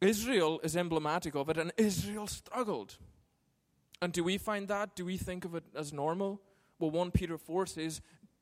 Israel 0.00 0.60
is 0.62 0.76
emblematic 0.76 1.34
of 1.34 1.50
it 1.50 1.58
and 1.58 1.72
Israel 1.76 2.28
struggled. 2.28 2.96
And 4.00 4.12
do 4.12 4.24
we 4.24 4.38
find 4.38 4.68
that? 4.68 4.94
Do 4.94 5.04
we 5.04 5.16
think 5.16 5.44
of 5.44 5.54
it 5.54 5.64
as 5.74 5.92
normal? 5.92 6.40
Well, 6.80 6.90
1 6.90 7.10
Peter 7.12 7.38
4 7.38 7.66
says, 7.66 8.00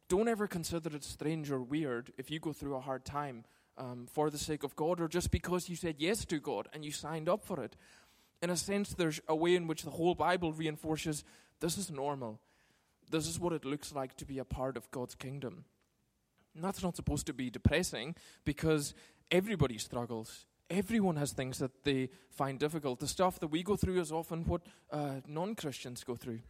don't 0.08 0.28
ever 0.28 0.46
consider 0.46 0.94
it 0.96 1.04
strange 1.04 1.50
or 1.50 1.60
weird 1.60 2.12
if 2.16 2.30
you 2.30 2.40
go 2.40 2.52
through 2.52 2.76
a 2.76 2.80
hard 2.80 3.04
time 3.04 3.44
um, 3.76 4.06
for 4.10 4.30
the 4.30 4.38
sake 4.38 4.62
of 4.62 4.74
God 4.74 5.00
or 5.00 5.08
just 5.08 5.30
because 5.30 5.68
you 5.68 5.76
said 5.76 5.96
yes 5.98 6.24
to 6.26 6.38
God 6.38 6.68
and 6.72 6.84
you 6.84 6.92
signed 6.92 7.28
up 7.28 7.44
for 7.44 7.62
it. 7.62 7.76
In 8.40 8.48
a 8.48 8.56
sense, 8.56 8.94
there's 8.94 9.20
a 9.28 9.36
way 9.36 9.54
in 9.54 9.66
which 9.66 9.82
the 9.82 9.90
whole 9.90 10.14
Bible 10.14 10.52
reinforces 10.52 11.24
this 11.60 11.76
is 11.76 11.90
normal. 11.90 12.40
This 13.10 13.26
is 13.26 13.40
what 13.40 13.52
it 13.52 13.64
looks 13.64 13.92
like 13.92 14.16
to 14.16 14.24
be 14.24 14.38
a 14.38 14.44
part 14.44 14.76
of 14.76 14.90
God's 14.92 15.14
kingdom. 15.14 15.64
And 16.54 16.64
that's 16.64 16.82
not 16.82 16.96
supposed 16.96 17.26
to 17.26 17.32
be 17.32 17.50
depressing 17.50 18.14
because 18.44 18.94
everybody 19.30 19.78
struggles. 19.78 20.46
Everyone 20.70 21.16
has 21.16 21.32
things 21.32 21.58
that 21.58 21.84
they 21.84 22.10
find 22.30 22.58
difficult. 22.58 23.00
The 23.00 23.08
stuff 23.08 23.40
that 23.40 23.48
we 23.48 23.62
go 23.62 23.76
through 23.76 24.00
is 24.00 24.12
often 24.12 24.44
what 24.44 24.62
uh, 24.90 25.20
non 25.26 25.54
Christians 25.54 26.04
go 26.04 26.14
through. 26.14 26.40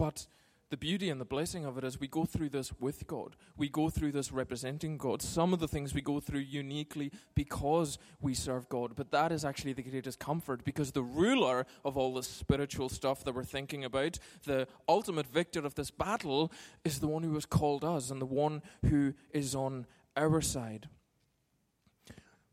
But 0.00 0.28
the 0.70 0.78
beauty 0.78 1.10
and 1.10 1.20
the 1.20 1.26
blessing 1.26 1.66
of 1.66 1.76
it 1.76 1.84
is 1.84 2.00
we 2.00 2.08
go 2.08 2.24
through 2.24 2.48
this 2.48 2.72
with 2.80 3.06
God. 3.06 3.36
We 3.58 3.68
go 3.68 3.90
through 3.90 4.12
this 4.12 4.32
representing 4.32 4.96
God. 4.96 5.20
Some 5.20 5.52
of 5.52 5.60
the 5.60 5.68
things 5.68 5.92
we 5.92 6.00
go 6.00 6.20
through 6.20 6.40
uniquely 6.40 7.12
because 7.34 7.98
we 8.18 8.32
serve 8.32 8.66
God. 8.70 8.96
But 8.96 9.10
that 9.10 9.30
is 9.30 9.44
actually 9.44 9.74
the 9.74 9.82
greatest 9.82 10.18
comfort 10.18 10.64
because 10.64 10.92
the 10.92 11.02
ruler 11.02 11.66
of 11.84 11.98
all 11.98 12.14
this 12.14 12.28
spiritual 12.28 12.88
stuff 12.88 13.24
that 13.24 13.34
we're 13.34 13.44
thinking 13.44 13.84
about, 13.84 14.18
the 14.46 14.66
ultimate 14.88 15.26
victor 15.26 15.66
of 15.66 15.74
this 15.74 15.90
battle, 15.90 16.50
is 16.82 17.00
the 17.00 17.08
one 17.08 17.24
who 17.24 17.34
has 17.34 17.44
called 17.44 17.84
us 17.84 18.10
and 18.10 18.22
the 18.22 18.24
one 18.24 18.62
who 18.86 19.12
is 19.32 19.54
on 19.54 19.84
our 20.16 20.40
side. 20.40 20.88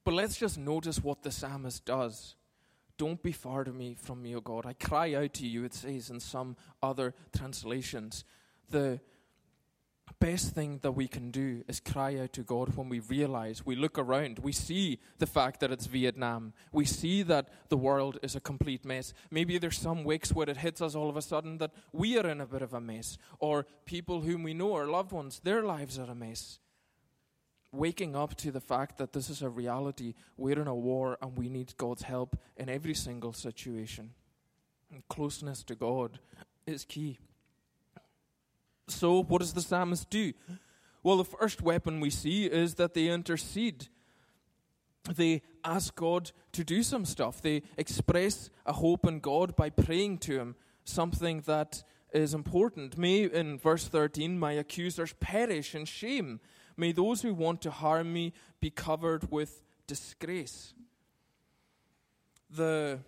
But 0.04 0.16
let's 0.16 0.36
just 0.36 0.58
notice 0.58 1.02
what 1.02 1.24
the 1.24 1.32
psalmist 1.32 1.86
does. 1.86 2.36
Don't 2.98 3.22
be 3.22 3.32
far 3.32 3.64
to 3.64 3.72
me 3.72 3.96
from 3.96 4.22
me, 4.24 4.36
O 4.36 4.42
God. 4.42 4.66
I 4.66 4.74
cry 4.74 5.14
out 5.14 5.34
to 5.36 5.48
you, 5.48 5.64
it 5.64 5.74
says 5.74 6.10
in 6.10 6.20
some 6.20 6.56
other 6.82 7.14
translations. 7.36 8.24
The 8.70 9.00
best 10.20 10.56
thing 10.56 10.80
that 10.82 10.94
we 10.94 11.08
can 11.08 11.30
do 11.30 11.64
is 11.68 11.80
cry 11.80 12.18
out 12.18 12.34
to 12.34 12.42
God 12.42 12.76
when 12.76 12.90
we 12.90 13.00
realize, 13.00 13.66
we 13.66 13.76
look 13.76 14.00
around, 14.00 14.40
we 14.40 14.52
see 14.52 15.00
the 15.20 15.28
fact 15.28 15.60
that 15.60 15.72
it's 15.72 15.86
Vietnam. 15.86 16.54
We 16.72 16.86
see 16.86 17.22
that 17.24 17.50
the 17.70 17.78
world 17.78 18.18
is 18.24 18.36
a 18.36 18.40
complete 18.40 18.84
mess. 18.84 19.14
Maybe 19.30 19.58
there's 19.58 19.78
some 19.78 20.04
weeks 20.04 20.34
where 20.34 20.50
it 20.50 20.58
hits 20.58 20.82
us 20.82 20.96
all 20.96 21.10
of 21.10 21.18
a 21.18 21.22
sudden 21.22 21.60
that 21.60 21.72
we 21.92 22.18
are 22.18 22.28
in 22.28 22.42
a 22.42 22.48
bit 22.48 22.62
of 22.62 22.74
a 22.74 22.82
mess, 22.82 23.18
or 23.40 23.68
people 23.86 24.22
whom 24.22 24.44
we 24.44 24.54
know, 24.54 24.74
our 24.74 24.88
loved 24.88 25.12
ones, 25.12 25.40
their 25.44 25.64
lives 25.64 26.00
are 26.00 26.10
a 26.10 26.16
mess 26.16 26.60
waking 27.78 28.16
up 28.16 28.36
to 28.36 28.52
the 28.52 28.62
fact 28.62 28.98
that 28.98 29.14
this 29.14 29.30
is 29.30 29.42
a 29.42 29.50
reality. 29.50 30.14
We're 30.36 30.60
in 30.62 30.68
a 30.68 30.76
war 30.76 31.18
and 31.22 31.38
we 31.38 31.50
need 31.50 31.76
God's 31.78 32.04
help 32.04 32.38
in 32.56 32.70
every 32.70 32.94
single 32.94 33.34
situation. 33.34 34.12
And 34.92 35.08
closeness 35.08 35.64
to 35.66 35.76
God 35.76 36.20
is 36.66 36.86
key. 36.86 37.20
So, 38.88 39.24
what 39.24 39.42
does 39.42 39.54
the 39.54 39.62
psalmist 39.62 40.10
do? 40.10 40.34
Well, 41.04 41.18
the 41.18 41.26
first 41.26 41.62
weapon 41.62 42.00
we 42.00 42.10
see 42.10 42.46
is 42.46 42.76
that 42.76 42.94
they 42.94 43.08
intercede. 43.08 43.88
They 45.14 45.42
ask 45.64 45.96
God 45.96 46.32
to 46.54 46.64
do 46.64 46.84
some 46.84 47.06
stuff. 47.06 47.42
They 47.42 47.64
express 47.78 48.50
a 48.66 48.74
hope 48.74 49.06
in 49.06 49.20
God 49.20 49.56
by 49.56 49.70
praying 49.70 50.20
to 50.20 50.40
Him, 50.40 50.56
something 50.84 51.42
that 51.46 51.84
is 52.14 52.34
important. 52.34 52.98
May, 52.98 53.24
in 53.24 53.58
verse 53.58 53.88
13, 53.88 54.40
my 54.40 54.54
accusers 54.54 55.14
perish 55.20 55.76
in 55.76 55.86
shame. 55.86 56.40
May 56.78 56.92
those 56.92 57.24
who 57.24 57.34
want 57.34 57.62
to 57.64 57.72
harm 57.72 58.14
me 58.14 58.34
be 58.60 58.70
covered 58.70 59.32
with 59.32 59.64
disgrace. 59.88 60.74
The 62.50 63.00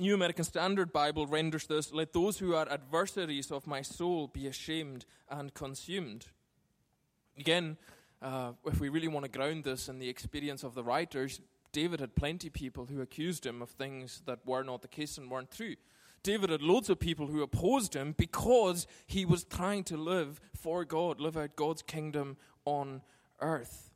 New 0.00 0.14
American 0.14 0.44
Standard 0.44 0.92
Bible 0.92 1.26
renders 1.26 1.66
this 1.66 1.92
Let 1.92 2.14
those 2.14 2.38
who 2.38 2.54
are 2.54 2.66
adversaries 2.70 3.50
of 3.50 3.66
my 3.66 3.82
soul 3.82 4.28
be 4.28 4.46
ashamed 4.46 5.04
and 5.30 5.52
consumed. 5.52 6.26
Again, 7.38 7.76
uh, 8.22 8.52
if 8.64 8.80
we 8.80 8.88
really 8.88 9.08
want 9.08 9.24
to 9.24 9.30
ground 9.30 9.64
this 9.64 9.88
in 9.88 9.98
the 9.98 10.08
experience 10.08 10.64
of 10.64 10.74
the 10.74 10.82
writers, 10.82 11.40
David 11.72 12.00
had 12.00 12.16
plenty 12.16 12.48
of 12.48 12.54
people 12.54 12.86
who 12.86 13.00
accused 13.02 13.44
him 13.44 13.60
of 13.60 13.70
things 13.70 14.22
that 14.26 14.40
were 14.46 14.64
not 14.64 14.82
the 14.82 14.88
case 14.88 15.18
and 15.18 15.30
weren't 15.30 15.50
true. 15.50 15.76
David 16.22 16.50
had 16.50 16.62
loads 16.62 16.90
of 16.90 16.98
people 16.98 17.28
who 17.28 17.42
opposed 17.42 17.94
him 17.94 18.14
because 18.16 18.86
he 19.06 19.24
was 19.24 19.44
trying 19.44 19.84
to 19.84 19.96
live 19.96 20.40
for 20.54 20.84
God, 20.84 21.20
live 21.20 21.36
out 21.36 21.54
God's 21.54 21.82
kingdom 21.82 22.36
on 22.68 23.02
earth. 23.40 23.90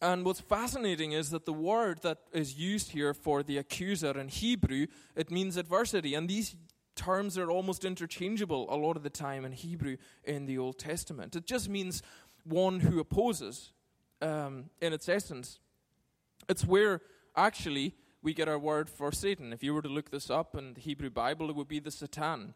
And 0.00 0.24
what's 0.24 0.40
fascinating 0.40 1.12
is 1.12 1.30
that 1.30 1.44
the 1.44 1.52
word 1.52 2.02
that 2.02 2.18
is 2.32 2.54
used 2.54 2.92
here 2.92 3.12
for 3.12 3.42
the 3.42 3.58
accuser 3.58 4.18
in 4.18 4.28
Hebrew, 4.28 4.86
it 5.16 5.30
means 5.30 5.56
adversity. 5.56 6.14
And 6.14 6.28
these 6.28 6.54
terms 6.94 7.36
are 7.36 7.50
almost 7.50 7.84
interchangeable 7.84 8.66
a 8.72 8.76
lot 8.76 8.96
of 8.96 9.02
the 9.02 9.10
time 9.10 9.44
in 9.44 9.52
Hebrew 9.52 9.96
in 10.24 10.46
the 10.46 10.58
Old 10.58 10.78
Testament. 10.78 11.34
It 11.34 11.46
just 11.46 11.68
means 11.68 12.02
one 12.44 12.80
who 12.80 13.00
opposes 13.00 13.72
um, 14.22 14.70
in 14.80 14.92
its 14.92 15.08
essence. 15.08 15.58
It's 16.48 16.64
where 16.64 17.00
actually 17.34 17.94
we 18.22 18.34
get 18.34 18.48
our 18.48 18.58
word 18.58 18.88
for 18.88 19.10
Satan. 19.10 19.52
If 19.52 19.64
you 19.64 19.74
were 19.74 19.82
to 19.82 19.88
look 19.88 20.10
this 20.10 20.30
up 20.30 20.56
in 20.56 20.74
the 20.74 20.80
Hebrew 20.80 21.10
Bible, 21.10 21.50
it 21.50 21.56
would 21.56 21.68
be 21.68 21.80
the 21.80 21.90
Satan. 21.90 22.54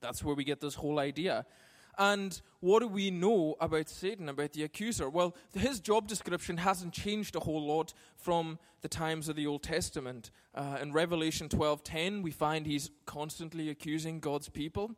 That's 0.00 0.22
where 0.22 0.34
we 0.34 0.44
get 0.44 0.60
this 0.60 0.74
whole 0.74 0.98
idea. 0.98 1.46
And 1.98 2.40
what 2.60 2.80
do 2.80 2.88
we 2.88 3.10
know 3.10 3.56
about 3.60 3.88
Satan, 3.88 4.28
about 4.28 4.52
the 4.52 4.62
accuser? 4.62 5.10
Well, 5.10 5.34
his 5.52 5.80
job 5.80 6.06
description 6.06 6.58
hasn't 6.58 6.94
changed 6.94 7.34
a 7.34 7.40
whole 7.40 7.66
lot 7.66 7.92
from 8.16 8.60
the 8.82 8.88
times 8.88 9.28
of 9.28 9.34
the 9.34 9.46
Old 9.46 9.64
Testament. 9.64 10.30
Uh, 10.54 10.78
in 10.80 10.92
Revelation 10.92 11.48
12:10, 11.48 12.22
we 12.22 12.30
find 12.30 12.66
he's 12.66 12.90
constantly 13.04 13.68
accusing 13.68 14.20
God's 14.20 14.48
people. 14.48 14.94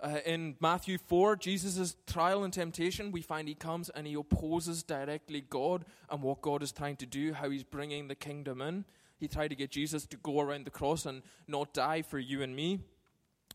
Uh, 0.00 0.18
in 0.26 0.56
Matthew 0.60 0.98
4, 0.98 1.34
Jesus' 1.36 1.96
trial 2.06 2.44
and 2.44 2.52
temptation, 2.52 3.10
we 3.10 3.22
find 3.22 3.48
he 3.48 3.54
comes 3.54 3.88
and 3.90 4.06
he 4.06 4.14
opposes 4.14 4.82
directly 4.82 5.40
God 5.40 5.84
and 6.10 6.22
what 6.22 6.42
God 6.42 6.62
is 6.62 6.72
trying 6.72 6.96
to 6.96 7.06
do, 7.06 7.32
how 7.32 7.48
he's 7.48 7.64
bringing 7.64 8.08
the 8.08 8.14
kingdom 8.14 8.60
in. 8.60 8.84
He 9.18 9.28
tried 9.28 9.48
to 9.48 9.56
get 9.56 9.70
Jesus 9.70 10.04
to 10.06 10.16
go 10.18 10.40
around 10.40 10.66
the 10.66 10.70
cross 10.70 11.06
and 11.06 11.22
not 11.48 11.72
die 11.72 12.02
for 12.02 12.18
you 12.18 12.42
and 12.42 12.54
me. 12.54 12.80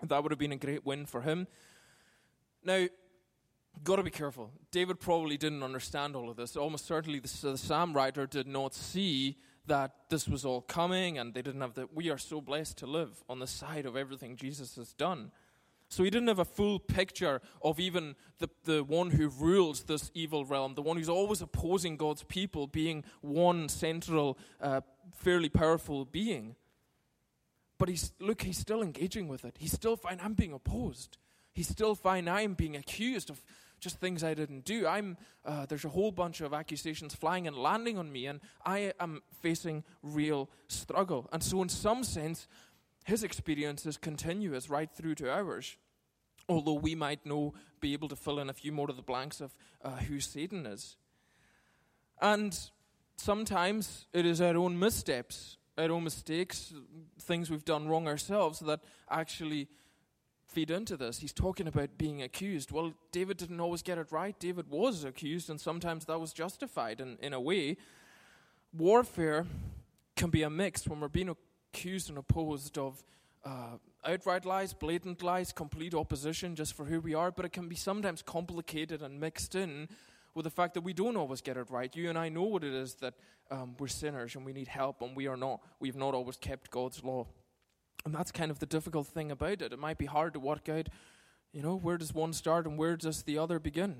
That 0.01 0.23
would 0.23 0.31
have 0.31 0.39
been 0.39 0.53
a 0.53 0.57
great 0.57 0.85
win 0.85 1.05
for 1.05 1.21
him. 1.21 1.47
Now, 2.63 2.87
got 3.83 3.97
to 3.97 4.03
be 4.03 4.11
careful. 4.11 4.51
David 4.71 4.99
probably 4.99 5.37
didn't 5.37 5.63
understand 5.63 6.15
all 6.15 6.29
of 6.29 6.37
this. 6.37 6.55
Almost 6.55 6.85
certainly, 6.85 7.19
the, 7.19 7.33
the 7.41 7.57
psalm 7.57 7.93
writer 7.93 8.27
did 8.27 8.47
not 8.47 8.73
see 8.73 9.37
that 9.67 9.91
this 10.09 10.27
was 10.27 10.45
all 10.45 10.61
coming, 10.61 11.17
and 11.17 11.33
they 11.33 11.41
didn't 11.41 11.61
have 11.61 11.75
that. 11.75 11.93
We 11.93 12.09
are 12.09 12.17
so 12.17 12.41
blessed 12.41 12.77
to 12.79 12.87
live 12.87 13.23
on 13.29 13.39
the 13.39 13.47
side 13.47 13.85
of 13.85 13.95
everything 13.95 14.35
Jesus 14.35 14.75
has 14.75 14.93
done. 14.93 15.31
So 15.89 16.03
he 16.03 16.11
didn't 16.11 16.27
have 16.27 16.39
a 16.39 16.45
full 16.45 16.79
picture 16.79 17.41
of 17.63 17.79
even 17.79 18.15
the, 18.37 18.49
the 18.65 18.83
one 18.83 19.09
who 19.09 19.27
rules 19.27 19.83
this 19.83 20.11
evil 20.13 20.45
realm, 20.45 20.75
the 20.75 20.83
one 20.83 20.97
who's 20.97 21.09
always 21.09 21.41
opposing 21.41 21.97
God's 21.97 22.23
people, 22.23 22.67
being 22.67 23.03
one 23.21 23.69
central, 23.69 24.37
uh, 24.61 24.81
fairly 25.15 25.49
powerful 25.49 26.05
being. 26.05 26.55
But 27.79 27.89
he's, 27.89 28.11
look, 28.19 28.43
he's 28.43 28.57
still 28.57 28.83
engaging 28.83 29.27
with 29.27 29.45
it. 29.45 29.55
He's 29.57 29.71
still 29.71 29.95
fine. 29.95 30.19
I'm 30.21 30.33
being 30.33 30.53
opposed 30.53 31.17
he's 31.53 31.67
still 31.67 31.95
fine. 31.95 32.27
I'm 32.27 32.53
being 32.53 32.75
accused 32.75 33.29
of 33.29 33.43
just 33.79 33.99
things 33.99 34.23
I 34.23 34.33
didn't 34.33 34.65
do. 34.65 34.85
I'm, 34.85 35.17
uh, 35.45 35.65
there's 35.65 35.85
a 35.85 35.89
whole 35.89 36.11
bunch 36.11 36.41
of 36.41 36.53
accusations 36.53 37.15
flying 37.15 37.47
and 37.47 37.55
landing 37.55 37.97
on 37.97 38.11
me, 38.11 38.25
and 38.27 38.41
I 38.65 38.93
am 38.99 39.21
facing 39.41 39.83
real 40.03 40.49
struggle. 40.67 41.29
And 41.31 41.41
so, 41.41 41.61
in 41.61 41.69
some 41.69 42.03
sense, 42.03 42.47
his 43.05 43.23
experience 43.23 43.85
is 43.85 43.97
continuous 43.97 44.69
right 44.69 44.89
through 44.91 45.15
to 45.15 45.31
ours. 45.31 45.77
Although 46.49 46.73
we 46.73 46.95
might 46.95 47.25
know, 47.25 47.53
be 47.79 47.93
able 47.93 48.09
to 48.09 48.15
fill 48.15 48.39
in 48.39 48.49
a 48.49 48.53
few 48.53 48.71
more 48.71 48.89
of 48.89 48.95
the 48.95 49.01
blanks 49.01 49.39
of 49.39 49.55
uh, 49.83 49.97
who 49.97 50.19
Satan 50.19 50.65
is. 50.65 50.97
And 52.21 52.57
sometimes 53.15 54.07
it 54.11 54.25
is 54.25 54.41
our 54.41 54.57
own 54.57 54.77
missteps 54.77 55.57
our 55.79 55.91
own 55.91 56.03
mistakes, 56.03 56.73
things 57.21 57.49
we've 57.49 57.65
done 57.65 57.87
wrong 57.87 58.07
ourselves 58.07 58.59
that 58.59 58.81
actually 59.09 59.67
feed 60.49 60.71
into 60.71 60.97
this. 60.97 61.19
He's 61.19 61.33
talking 61.33 61.67
about 61.67 61.97
being 61.97 62.21
accused. 62.21 62.71
Well, 62.71 62.93
David 63.11 63.37
didn't 63.37 63.59
always 63.59 63.81
get 63.81 63.97
it 63.97 64.11
right. 64.11 64.37
David 64.39 64.69
was 64.69 65.03
accused, 65.03 65.49
and 65.49 65.61
sometimes 65.61 66.05
that 66.05 66.19
was 66.19 66.33
justified 66.33 66.99
in, 66.99 67.17
in 67.21 67.33
a 67.33 67.39
way. 67.39 67.77
Warfare 68.75 69.45
can 70.15 70.29
be 70.29 70.43
a 70.43 70.49
mix 70.49 70.87
when 70.87 70.99
we're 70.99 71.07
being 71.07 71.35
accused 71.73 72.09
and 72.09 72.17
opposed 72.17 72.77
of 72.77 73.03
uh, 73.45 73.77
outright 74.05 74.45
lies, 74.45 74.73
blatant 74.73 75.21
lies, 75.21 75.51
complete 75.51 75.93
opposition 75.93 76.55
just 76.55 76.73
for 76.73 76.85
who 76.85 76.99
we 76.99 77.13
are, 77.13 77.31
but 77.31 77.45
it 77.45 77.53
can 77.53 77.67
be 77.67 77.75
sometimes 77.75 78.21
complicated 78.21 79.01
and 79.01 79.19
mixed 79.19 79.55
in 79.55 79.87
with 80.33 80.43
the 80.43 80.49
fact 80.49 80.73
that 80.73 80.81
we 80.81 80.93
don't 80.93 81.15
always 81.15 81.41
get 81.41 81.57
it 81.57 81.69
right. 81.69 81.95
You 81.95 82.09
and 82.09 82.17
I 82.17 82.29
know 82.29 82.43
what 82.43 82.63
it 82.63 82.73
is 82.73 82.95
that 82.95 83.13
um, 83.51 83.75
we're 83.79 83.87
sinners 83.87 84.35
and 84.35 84.45
we 84.45 84.53
need 84.53 84.67
help 84.67 85.01
and 85.01 85.15
we 85.15 85.27
are 85.27 85.37
not. 85.37 85.61
We've 85.79 85.95
not 85.95 86.13
always 86.13 86.37
kept 86.37 86.69
God's 86.71 87.03
law. 87.03 87.27
And 88.05 88.15
that's 88.15 88.31
kind 88.31 88.49
of 88.49 88.59
the 88.59 88.65
difficult 88.65 89.07
thing 89.07 89.31
about 89.31 89.61
it. 89.61 89.73
It 89.73 89.79
might 89.79 89.97
be 89.97 90.05
hard 90.05 90.33
to 90.33 90.39
work 90.39 90.69
out, 90.69 90.87
you 91.51 91.61
know, 91.61 91.75
where 91.75 91.97
does 91.97 92.13
one 92.13 92.33
start 92.33 92.65
and 92.65 92.77
where 92.77 92.95
does 92.95 93.23
the 93.23 93.37
other 93.37 93.59
begin? 93.59 93.95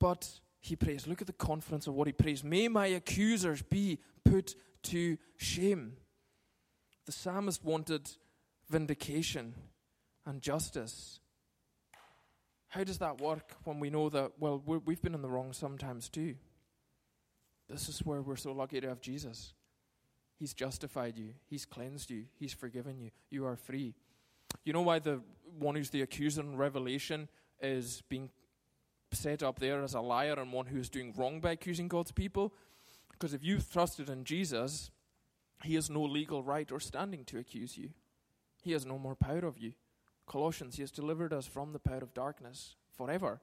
But 0.00 0.40
he 0.60 0.76
prays. 0.76 1.06
Look 1.06 1.20
at 1.20 1.26
the 1.26 1.32
confidence 1.32 1.86
of 1.86 1.94
what 1.94 2.06
he 2.06 2.12
prays. 2.12 2.42
May 2.42 2.68
my 2.68 2.86
accusers 2.86 3.62
be 3.62 3.98
put 4.24 4.54
to 4.84 5.18
shame. 5.36 5.98
The 7.06 7.12
psalmist 7.12 7.62
wanted 7.62 8.10
vindication 8.70 9.54
and 10.24 10.40
justice. 10.40 11.20
How 12.68 12.82
does 12.82 12.98
that 12.98 13.20
work 13.20 13.52
when 13.64 13.78
we 13.78 13.90
know 13.90 14.08
that, 14.08 14.32
well, 14.38 14.62
we've 14.64 15.02
been 15.02 15.14
in 15.14 15.22
the 15.22 15.28
wrong 15.28 15.52
sometimes 15.52 16.08
too? 16.08 16.36
This 17.68 17.88
is 17.88 18.00
where 18.00 18.22
we're 18.22 18.36
so 18.36 18.52
lucky 18.52 18.80
to 18.80 18.88
have 18.88 19.00
Jesus. 19.00 19.52
He's 20.38 20.52
justified 20.52 21.16
you, 21.16 21.34
He's 21.46 21.64
cleansed 21.64 22.10
you, 22.10 22.24
He's 22.38 22.52
forgiven 22.52 22.98
you. 22.98 23.10
You 23.30 23.46
are 23.46 23.56
free. 23.56 23.94
You 24.64 24.72
know 24.72 24.82
why 24.82 24.98
the 24.98 25.20
one 25.58 25.74
who's 25.74 25.90
the 25.90 26.02
accuser 26.02 26.40
in 26.40 26.56
Revelation 26.56 27.28
is 27.60 28.02
being 28.08 28.30
set 29.12 29.42
up 29.42 29.58
there 29.58 29.82
as 29.82 29.94
a 29.94 30.00
liar 30.00 30.34
and 30.38 30.52
one 30.52 30.66
who 30.66 30.78
is 30.78 30.88
doing 30.88 31.14
wrong 31.16 31.40
by 31.40 31.52
accusing 31.52 31.88
God's 31.88 32.12
people? 32.12 32.52
Because 33.12 33.32
if 33.32 33.44
you've 33.44 33.70
trusted 33.70 34.08
in 34.08 34.24
Jesus, 34.24 34.90
He 35.62 35.74
has 35.76 35.88
no 35.88 36.02
legal 36.02 36.42
right 36.42 36.70
or 36.72 36.80
standing 36.80 37.24
to 37.26 37.38
accuse 37.38 37.78
you. 37.78 37.90
He 38.62 38.72
has 38.72 38.84
no 38.84 38.98
more 38.98 39.14
power 39.14 39.44
of 39.44 39.58
you. 39.58 39.72
Colossians, 40.26 40.76
He 40.76 40.82
has 40.82 40.90
delivered 40.90 41.32
us 41.32 41.46
from 41.46 41.72
the 41.72 41.78
power 41.78 41.98
of 41.98 42.14
darkness 42.14 42.76
forever. 42.96 43.40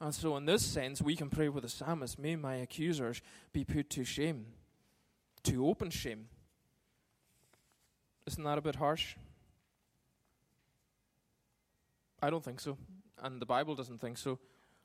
And 0.00 0.14
so, 0.14 0.36
in 0.36 0.44
this 0.44 0.64
sense, 0.64 1.02
we 1.02 1.16
can 1.16 1.30
pray 1.30 1.48
with 1.48 1.64
the 1.64 1.68
psalmist 1.68 2.18
May 2.18 2.36
my 2.36 2.56
accusers 2.56 3.20
be 3.52 3.64
put 3.64 3.90
to 3.90 4.04
shame 4.04 4.46
to 5.44 5.66
open 5.66 5.90
shame. 5.90 6.26
Isn't 8.26 8.44
that 8.44 8.58
a 8.58 8.62
bit 8.62 8.76
harsh? 8.76 9.16
I 12.22 12.30
don't 12.30 12.44
think 12.44 12.60
so. 12.60 12.76
And 13.22 13.40
the 13.40 13.46
Bible 13.46 13.74
doesn't 13.74 14.00
think 14.00 14.18
so. 14.18 14.38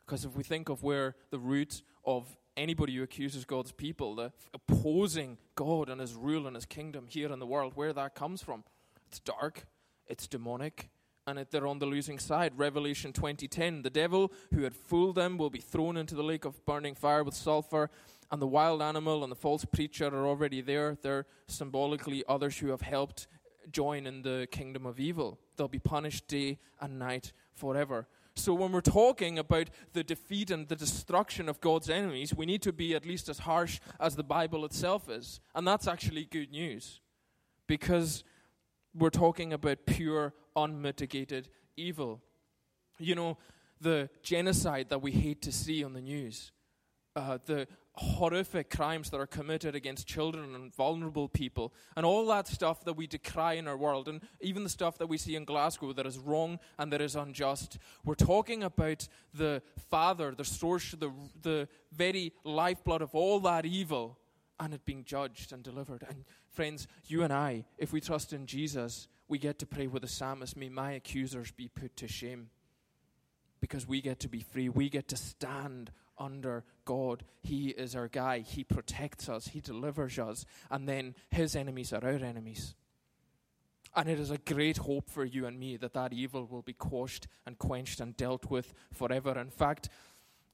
Because 0.05 0.25
if 0.25 0.36
we 0.36 0.43
think 0.43 0.69
of 0.69 0.83
where 0.83 1.15
the 1.29 1.39
root 1.39 1.81
of 2.05 2.38
anybody 2.55 2.95
who 2.95 3.03
accuses 3.03 3.45
God's 3.45 3.72
people, 3.72 4.15
the 4.15 4.31
opposing 4.53 5.38
God 5.55 5.89
and 5.89 6.00
his 6.01 6.13
rule 6.13 6.45
and 6.45 6.55
his 6.55 6.65
kingdom 6.65 7.05
here 7.07 7.31
in 7.31 7.39
the 7.39 7.45
world, 7.45 7.74
where 7.75 7.93
that 7.93 8.15
comes 8.15 8.41
from, 8.41 8.63
it's 9.07 9.19
dark, 9.19 9.65
it's 10.07 10.27
demonic, 10.27 10.89
and 11.25 11.46
they're 11.51 11.68
on 11.68 11.80
the 11.80 11.86
losing 11.86 12.20
side. 12.20 12.53
Revelation 12.58 13.13
20:10, 13.13 13.84
the 13.84 13.89
devil 13.89 14.32
who 14.53 14.63
had 14.63 14.75
fooled 14.75 15.15
them 15.15 15.38
will 15.38 15.50
be 15.50 15.60
thrown 15.60 15.98
into 15.98 16.15
the 16.15 16.24
lake 16.24 16.46
of 16.46 16.65
burning 16.65 16.96
fire 16.96 17.24
with 17.24 17.34
sulfur, 17.34 17.89
and 18.32 18.42
the 18.42 18.48
wild 18.48 18.82
animal 18.82 19.24
and 19.24 19.32
the 19.32 19.36
false 19.36 19.65
preacher 19.65 20.08
are 20.08 20.27
already 20.27 20.62
there. 20.62 20.98
They're 21.01 21.25
symbolically 21.48 22.24
others 22.27 22.58
who 22.58 22.70
have 22.70 22.82
helped 22.82 23.27
join 23.72 24.06
in 24.06 24.22
the 24.24 24.48
kingdom 24.51 24.86
of 24.86 25.00
evil. 25.00 25.39
They'll 25.56 25.68
be 25.68 25.80
punished 25.80 26.27
day 26.27 26.60
and 26.82 27.00
night 27.00 27.32
forever. 27.53 28.08
So, 28.36 28.53
when 28.53 28.72
we're 28.72 28.82
talking 28.82 29.38
about 29.38 29.70
the 29.94 30.03
defeat 30.03 30.50
and 30.50 30.67
the 30.67 30.76
destruction 30.76 31.47
of 31.47 31.62
God's 31.62 31.89
enemies, 31.89 32.34
we 32.34 32.47
need 32.47 32.63
to 32.63 32.74
be 32.74 32.95
at 32.95 33.06
least 33.06 33.30
as 33.30 33.39
harsh 33.39 33.80
as 34.00 34.15
the 34.15 34.24
Bible 34.24 34.65
itself 34.65 35.08
is. 35.08 35.39
And 35.54 35.67
that's 35.67 35.88
actually 35.88 36.26
good 36.26 36.52
news 36.52 37.00
because 37.67 38.24
we're 38.95 39.12
talking 39.12 39.54
about 39.54 39.86
pure, 39.86 40.34
unmitigated 40.56 41.50
evil. 41.76 42.22
You 43.00 43.16
know, 43.16 43.38
the 43.82 44.10
genocide 44.22 44.89
that 44.89 45.02
we 45.02 45.12
hate 45.12 45.42
to 45.44 45.52
see 45.52 45.84
on 45.84 45.94
the 45.94 46.02
news, 46.02 46.52
uh, 47.16 47.38
the 47.46 47.68
horrific 47.96 48.72
crimes 48.72 49.12
that 49.12 49.20
are 49.20 49.28
committed 49.28 49.76
against 49.76 50.08
children 50.08 50.56
and 50.56 50.74
vulnerable 50.74 51.30
people, 51.30 51.74
and 51.96 52.06
all 52.06 52.26
that 52.26 52.48
stuff 52.48 52.84
that 52.86 52.94
we 52.94 53.06
decry 53.06 53.54
in 53.54 53.68
our 53.68 53.78
world, 53.78 54.08
and 54.08 54.22
even 54.42 54.63
the 54.63 54.70
stuff 54.70 54.98
that 54.98 55.08
we 55.08 55.18
see 55.18 55.36
in 55.36 55.46
Glasgow 55.46 55.94
that 55.94 56.08
is 56.08 56.18
wrong 56.18 56.60
and 56.80 56.92
that 56.92 57.02
is 57.02 57.16
unjust. 57.16 57.78
We're 58.04 58.16
talking 58.16 58.63
about 58.63 59.08
the 59.34 59.62
Father, 59.92 60.34
the 60.36 60.46
source, 60.46 60.92
the, 60.92 61.12
the 61.42 61.68
very 61.92 62.34
lifeblood 62.44 63.04
of 63.04 63.13
all 63.13 63.39
that 63.42 63.66
evil, 63.66 64.18
and 64.60 64.74
it 64.74 64.86
being 64.86 65.04
judged 65.04 65.54
and 65.54 65.62
delivered. 65.62 66.04
And 66.08 66.26
friends, 66.50 66.88
you 67.06 67.24
and 67.24 67.34
I, 67.34 67.66
if 67.78 67.94
we 67.94 68.02
trust 68.02 68.34
in 68.34 68.48
Jesus, 68.48 69.08
we 69.34 69.39
get 69.39 69.58
to 69.58 69.65
pray 69.65 69.88
with 69.88 70.04
the 70.04 70.08
psalmist, 70.08 70.56
May 70.56 70.69
my 70.69 70.91
accusers 70.91 71.50
be 71.50 71.67
put 71.67 71.98
to 71.98 72.08
shame. 72.08 72.52
Because 73.60 73.88
we 73.88 74.00
get 74.00 74.19
to 74.19 74.28
be 74.28 74.41
free. 74.41 74.69
We 74.69 74.89
get 74.89 75.08
to 75.08 75.17
stand 75.17 75.89
under 76.19 76.63
God. 76.86 77.24
He 77.41 77.69
is 77.69 77.96
our 77.96 78.08
guy. 78.08 78.41
He 78.41 78.63
protects 78.63 79.30
us. 79.30 79.48
He 79.48 79.60
delivers 79.60 80.19
us. 80.19 80.46
And 80.69 80.88
then 80.88 81.15
his 81.32 81.56
enemies 81.56 81.91
are 81.93 82.04
our 82.04 82.12
enemies. 82.12 82.76
And 83.96 84.08
it 84.08 84.19
is 84.19 84.30
a 84.30 84.38
great 84.38 84.78
hope 84.78 85.10
for 85.10 85.26
you 85.26 85.48
and 85.48 85.60
me 85.60 85.78
that 85.78 85.96
that 85.96 86.13
evil 86.13 86.46
will 86.46 86.62
be 86.62 86.74
quashed 86.74 87.28
and 87.48 87.58
quenched 87.58 88.00
and 88.02 88.15
dealt 88.15 88.52
with 88.52 88.72
forever. 88.91 89.36
In 89.39 89.50
fact, 89.50 89.89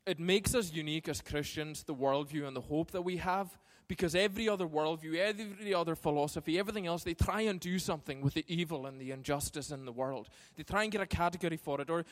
it 0.06 0.22
makes 0.22 0.56
us 0.56 0.72
unique 0.72 1.10
as 1.10 1.20
Christians, 1.20 1.84
the 1.84 1.94
worldview 1.94 2.48
and 2.48 2.56
the 2.56 2.62
hope 2.62 2.92
that 2.92 3.02
we 3.02 3.18
have, 3.18 3.58
because 3.90 4.14
every 4.14 4.48
other 4.48 4.68
worldview, 4.68 5.16
every 5.16 5.74
other 5.74 5.96
philosophy, 5.96 6.60
everything 6.60 6.86
else, 6.86 7.04
they 7.04 7.16
try 7.16 7.42
and 7.42 7.60
do 7.60 7.80
something 7.80 8.22
with 8.22 8.36
the 8.36 8.46
evil 8.48 8.86
and 8.86 9.02
the 9.02 9.12
injustice 9.12 9.72
in 9.72 9.84
the 9.84 9.92
world. 9.92 10.30
They 10.56 10.64
try 10.64 10.84
and 10.84 10.92
get 10.92 11.02
a 11.02 11.08
category 11.08 11.58
for 11.58 11.82
it, 11.82 11.90
or 11.90 12.06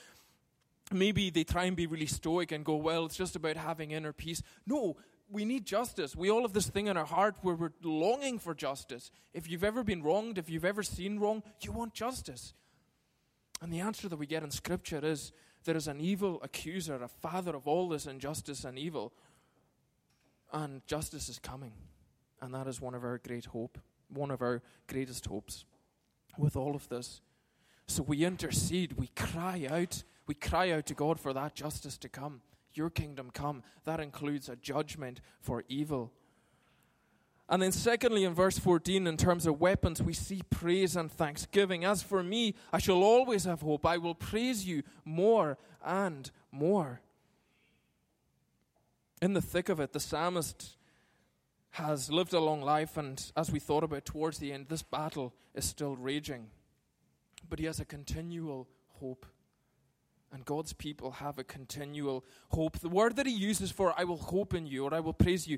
maybe 0.92 1.30
they 1.30 1.44
try 1.44 1.66
and 1.66 1.78
be 1.78 1.86
really 1.86 2.08
stoic 2.08 2.52
and 2.52 2.66
go, 2.66 2.76
well, 2.76 3.06
it's 3.06 3.16
just 3.16 3.36
about 3.36 3.58
having 3.58 3.92
inner 3.92 4.12
peace. 4.12 4.42
No, 4.66 4.98
we 5.30 5.46
need 5.46 5.66
justice. 5.68 6.16
We 6.16 6.32
all 6.32 6.42
have 6.42 6.54
this 6.54 6.68
thing 6.68 6.88
in 6.88 6.98
our 6.98 7.06
heart 7.06 7.36
where 7.44 7.56
we're 7.56 7.74
longing 7.84 8.40
for 8.40 8.56
justice. 8.56 9.12
If 9.34 9.48
you've 9.48 9.64
ever 9.64 9.84
been 9.84 10.02
wronged, 10.02 10.40
if 10.40 10.50
you've 10.50 10.66
ever 10.66 10.82
seen 10.82 11.20
wrong, 11.20 11.44
you 11.62 11.72
want 11.72 11.94
justice. 11.94 12.56
And 13.62 13.72
the 13.72 13.82
answer 13.82 14.10
that 14.10 14.18
we 14.18 14.26
get 14.26 14.42
in 14.42 14.50
Scripture 14.50 15.06
is 15.06 15.32
there 15.66 15.78
is 15.78 15.88
an 15.88 16.02
evil 16.02 16.40
accuser, 16.42 16.96
a 16.96 17.08
father 17.08 17.56
of 17.56 17.68
all 17.68 17.88
this 17.88 18.08
injustice 18.08 18.64
and 18.64 18.80
evil. 18.80 19.14
And 20.52 20.86
justice 20.88 21.30
is 21.30 21.40
coming. 21.40 21.74
And 22.42 22.54
that 22.54 22.68
is 22.68 22.80
one 22.80 22.94
of 22.94 23.04
our 23.04 23.18
great 23.18 23.46
hope, 23.46 23.78
one 24.10 24.32
of 24.32 24.42
our 24.42 24.62
greatest 24.88 25.26
hopes 25.26 25.66
with 26.38 26.56
all 26.56 26.76
of 26.76 26.88
this. 26.90 27.22
So 27.88 28.04
we 28.04 28.26
intercede, 28.26 28.94
we 28.94 29.08
cry 29.16 29.68
out 29.70 30.04
we 30.28 30.36
cry 30.36 30.72
out 30.72 30.86
to 30.88 30.94
God 30.94 31.20
for 31.20 31.34
that 31.34 31.56
justice 31.56 31.98
to 32.00 32.10
come. 32.10 32.42
Your 32.74 32.90
kingdom 32.90 33.32
come. 33.34 33.64
That 33.86 34.00
includes 34.00 34.50
a 34.50 34.58
judgment 34.58 35.22
for 35.40 35.64
evil. 35.70 36.12
And 37.50 37.62
then, 37.62 37.72
secondly, 37.72 38.26
in 38.26 38.34
verse 38.34 38.60
14, 38.60 39.08
in 39.08 39.16
terms 39.16 39.48
of 39.48 39.62
weapons, 39.62 40.04
we 40.04 40.12
see 40.12 40.42
praise 40.50 40.98
and 40.98 41.10
thanksgiving. 41.10 41.86
As 41.86 42.04
for 42.04 42.22
me, 42.22 42.56
I 42.74 42.80
shall 42.80 43.02
always 43.04 43.46
have 43.46 43.62
hope. 43.62 43.86
I 43.86 43.98
will 43.98 44.14
praise 44.14 44.68
you 44.68 44.84
more 45.06 45.58
and 45.84 46.30
more. 46.52 47.00
In 49.22 49.34
the 49.34 49.42
thick 49.42 49.70
of 49.70 49.80
it, 49.80 49.94
the 49.94 50.00
psalmist 50.00 50.78
has 51.72 52.12
lived 52.12 52.34
a 52.34 52.40
long 52.40 52.62
life, 52.62 52.98
and 52.98 53.32
as 53.36 53.52
we 53.52 53.60
thought 53.60 53.84
about 53.84 54.06
towards 54.06 54.38
the 54.38 54.52
end, 54.52 54.68
this 54.70 54.84
battle 54.84 55.34
is 55.54 55.66
still 55.66 55.96
raging. 55.96 56.48
But 57.50 57.60
he 57.60 57.66
has 57.66 57.80
a 57.80 57.86
continual 57.86 58.68
hope. 59.00 59.26
And 60.32 60.44
God's 60.44 60.74
people 60.74 61.12
have 61.12 61.40
a 61.40 61.44
continual 61.44 62.26
hope. 62.50 62.80
The 62.80 62.90
word 62.90 63.16
that 63.16 63.26
he 63.26 63.32
uses 63.34 63.72
for 63.72 63.94
I 63.98 64.04
will 64.04 64.18
hope 64.18 64.54
in 64.54 64.68
you 64.68 64.86
or 64.86 64.94
I 64.94 65.00
will 65.00 65.14
praise 65.14 65.48
you, 65.48 65.58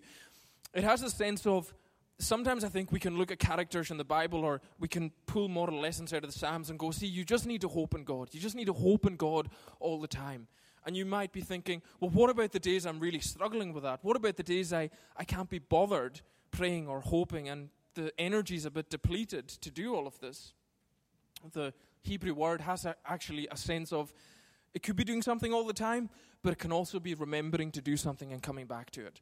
it 0.73 0.83
has 0.83 1.01
a 1.01 1.09
sense 1.09 1.47
of 1.47 1.73
sometimes 2.19 2.63
I 2.63 2.69
think 2.69 2.91
we 2.91 2.99
can 2.99 3.17
look 3.17 3.31
at 3.31 3.39
characters 3.39 3.89
in 3.89 3.97
the 3.97 4.03
Bible 4.03 4.43
or 4.43 4.61
we 4.79 4.87
can 4.87 5.11
pull 5.25 5.47
moral 5.47 5.79
lessons 5.79 6.13
out 6.13 6.23
of 6.23 6.31
the 6.31 6.37
Psalms 6.37 6.69
and 6.69 6.77
go, 6.77 6.91
see, 6.91 7.07
you 7.07 7.25
just 7.25 7.47
need 7.47 7.61
to 7.61 7.67
hope 7.67 7.95
in 7.95 8.03
God. 8.03 8.29
You 8.31 8.39
just 8.39 8.55
need 8.55 8.67
to 8.67 8.73
hope 8.73 9.05
in 9.07 9.15
God 9.15 9.49
all 9.79 9.99
the 9.99 10.07
time. 10.07 10.47
And 10.89 10.97
you 10.97 11.05
might 11.05 11.31
be 11.31 11.41
thinking, 11.41 11.83
well, 11.99 12.09
what 12.09 12.31
about 12.31 12.51
the 12.51 12.59
days 12.59 12.87
I'm 12.87 12.99
really 12.99 13.19
struggling 13.19 13.73
with 13.73 13.83
that? 13.83 13.99
What 14.01 14.17
about 14.17 14.37
the 14.37 14.41
days 14.41 14.73
I, 14.73 14.89
I 15.15 15.23
can't 15.23 15.47
be 15.47 15.59
bothered 15.59 16.21
praying 16.49 16.87
or 16.87 16.99
hoping 16.99 17.47
and 17.47 17.69
the 17.93 18.11
energy's 18.17 18.65
a 18.65 18.71
bit 18.71 18.89
depleted 18.89 19.47
to 19.49 19.69
do 19.69 19.93
all 19.93 20.07
of 20.07 20.19
this? 20.19 20.53
The 21.53 21.75
Hebrew 22.01 22.33
word 22.33 22.61
has 22.61 22.85
a, 22.85 22.95
actually 23.05 23.47
a 23.51 23.55
sense 23.55 23.93
of 23.93 24.11
it 24.73 24.81
could 24.81 24.95
be 24.95 25.03
doing 25.03 25.21
something 25.21 25.53
all 25.53 25.63
the 25.63 25.73
time, 25.73 26.09
but 26.41 26.53
it 26.53 26.57
can 26.57 26.71
also 26.71 26.99
be 26.99 27.13
remembering 27.13 27.71
to 27.73 27.81
do 27.83 27.95
something 27.95 28.33
and 28.33 28.41
coming 28.41 28.65
back 28.65 28.89
to 28.89 29.05
it. 29.05 29.21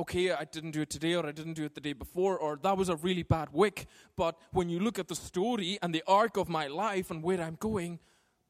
okay, 0.00 0.32
I 0.32 0.44
didn't 0.44 0.72
do 0.72 0.80
it 0.80 0.90
today 0.90 1.14
or 1.14 1.24
I 1.24 1.30
didn't 1.30 1.54
do 1.54 1.64
it 1.64 1.76
the 1.76 1.80
day 1.80 1.92
before 1.92 2.36
or 2.36 2.58
that 2.64 2.76
was 2.76 2.88
a 2.88 2.96
really 2.96 3.22
bad 3.22 3.50
week. 3.52 3.86
But 4.16 4.36
when 4.50 4.68
you 4.68 4.80
look 4.80 4.98
at 4.98 5.06
the 5.06 5.14
story 5.14 5.78
and 5.82 5.94
the 5.94 6.02
arc 6.08 6.36
of 6.36 6.48
my 6.48 6.66
life 6.66 7.12
and 7.12 7.22
where 7.22 7.40
I'm 7.40 7.58
going, 7.60 8.00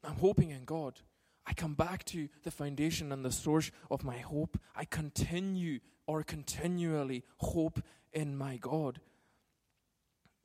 I'm 0.02 0.16
hoping 0.16 0.52
in 0.52 0.64
God. 0.64 1.00
I 1.46 1.52
come 1.52 1.74
back 1.74 2.04
to 2.06 2.28
the 2.42 2.50
foundation 2.50 3.12
and 3.12 3.24
the 3.24 3.30
source 3.30 3.70
of 3.90 4.04
my 4.04 4.18
hope. 4.18 4.58
I 4.74 4.84
continue 4.84 5.80
or 6.06 6.22
continually 6.22 7.24
hope 7.38 7.80
in 8.12 8.36
my 8.36 8.56
God. 8.56 9.00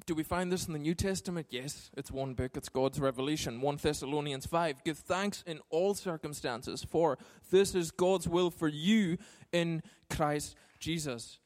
Do 0.06 0.16
we 0.16 0.24
find 0.24 0.52
this 0.52 0.66
in 0.66 0.74
the 0.74 0.80
New 0.80 0.96
Testament? 0.96 1.48
Yes, 1.52 1.92
it's 1.96 2.12
one 2.12 2.34
book, 2.34 2.52
it's 2.56 2.70
God's 2.70 3.00
revelation. 3.00 3.62
1 3.62 3.78
Thessalonians 3.78 4.46
5. 4.46 4.84
Give 4.84 4.98
thanks 4.98 5.44
in 5.46 5.60
all 5.70 5.94
circumstances, 5.94 6.84
for 6.84 7.18
this 7.52 7.76
is 7.76 7.92
God's 7.92 8.28
will 8.28 8.50
for 8.50 8.68
you 8.68 9.18
in 9.52 9.84
Christ 10.10 10.56
Jesus. 10.80 11.40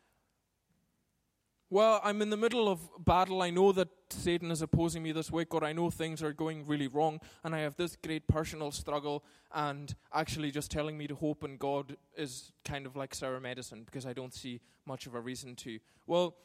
Well, 1.75 1.99
I'm 2.05 2.21
in 2.21 2.29
the 2.29 2.37
middle 2.37 2.69
of 2.69 2.79
battle. 3.03 3.41
I 3.41 3.49
know 3.49 3.73
that 3.73 3.89
Satan 4.09 4.49
is 4.49 4.61
opposing 4.61 5.03
me 5.03 5.11
this 5.11 5.29
week, 5.29 5.53
or 5.53 5.61
I 5.61 5.73
know 5.73 5.89
things 5.89 6.23
are 6.23 6.31
going 6.31 6.65
really 6.65 6.87
wrong, 6.87 7.19
and 7.43 7.53
I 7.53 7.59
have 7.59 7.75
this 7.75 7.97
great 7.97 8.29
personal 8.29 8.71
struggle, 8.71 9.25
and 9.53 9.93
actually 10.13 10.51
just 10.51 10.71
telling 10.71 10.97
me 10.97 11.05
to 11.07 11.15
hope 11.15 11.43
in 11.43 11.57
God 11.57 11.97
is 12.15 12.53
kind 12.63 12.85
of 12.85 12.95
like 12.95 13.13
sour 13.13 13.41
medicine 13.41 13.83
because 13.83 14.05
I 14.05 14.13
don't 14.13 14.33
see 14.33 14.61
much 14.85 15.05
of 15.05 15.15
a 15.15 15.19
reason 15.19 15.53
to. 15.57 15.79
Well, 16.07 16.35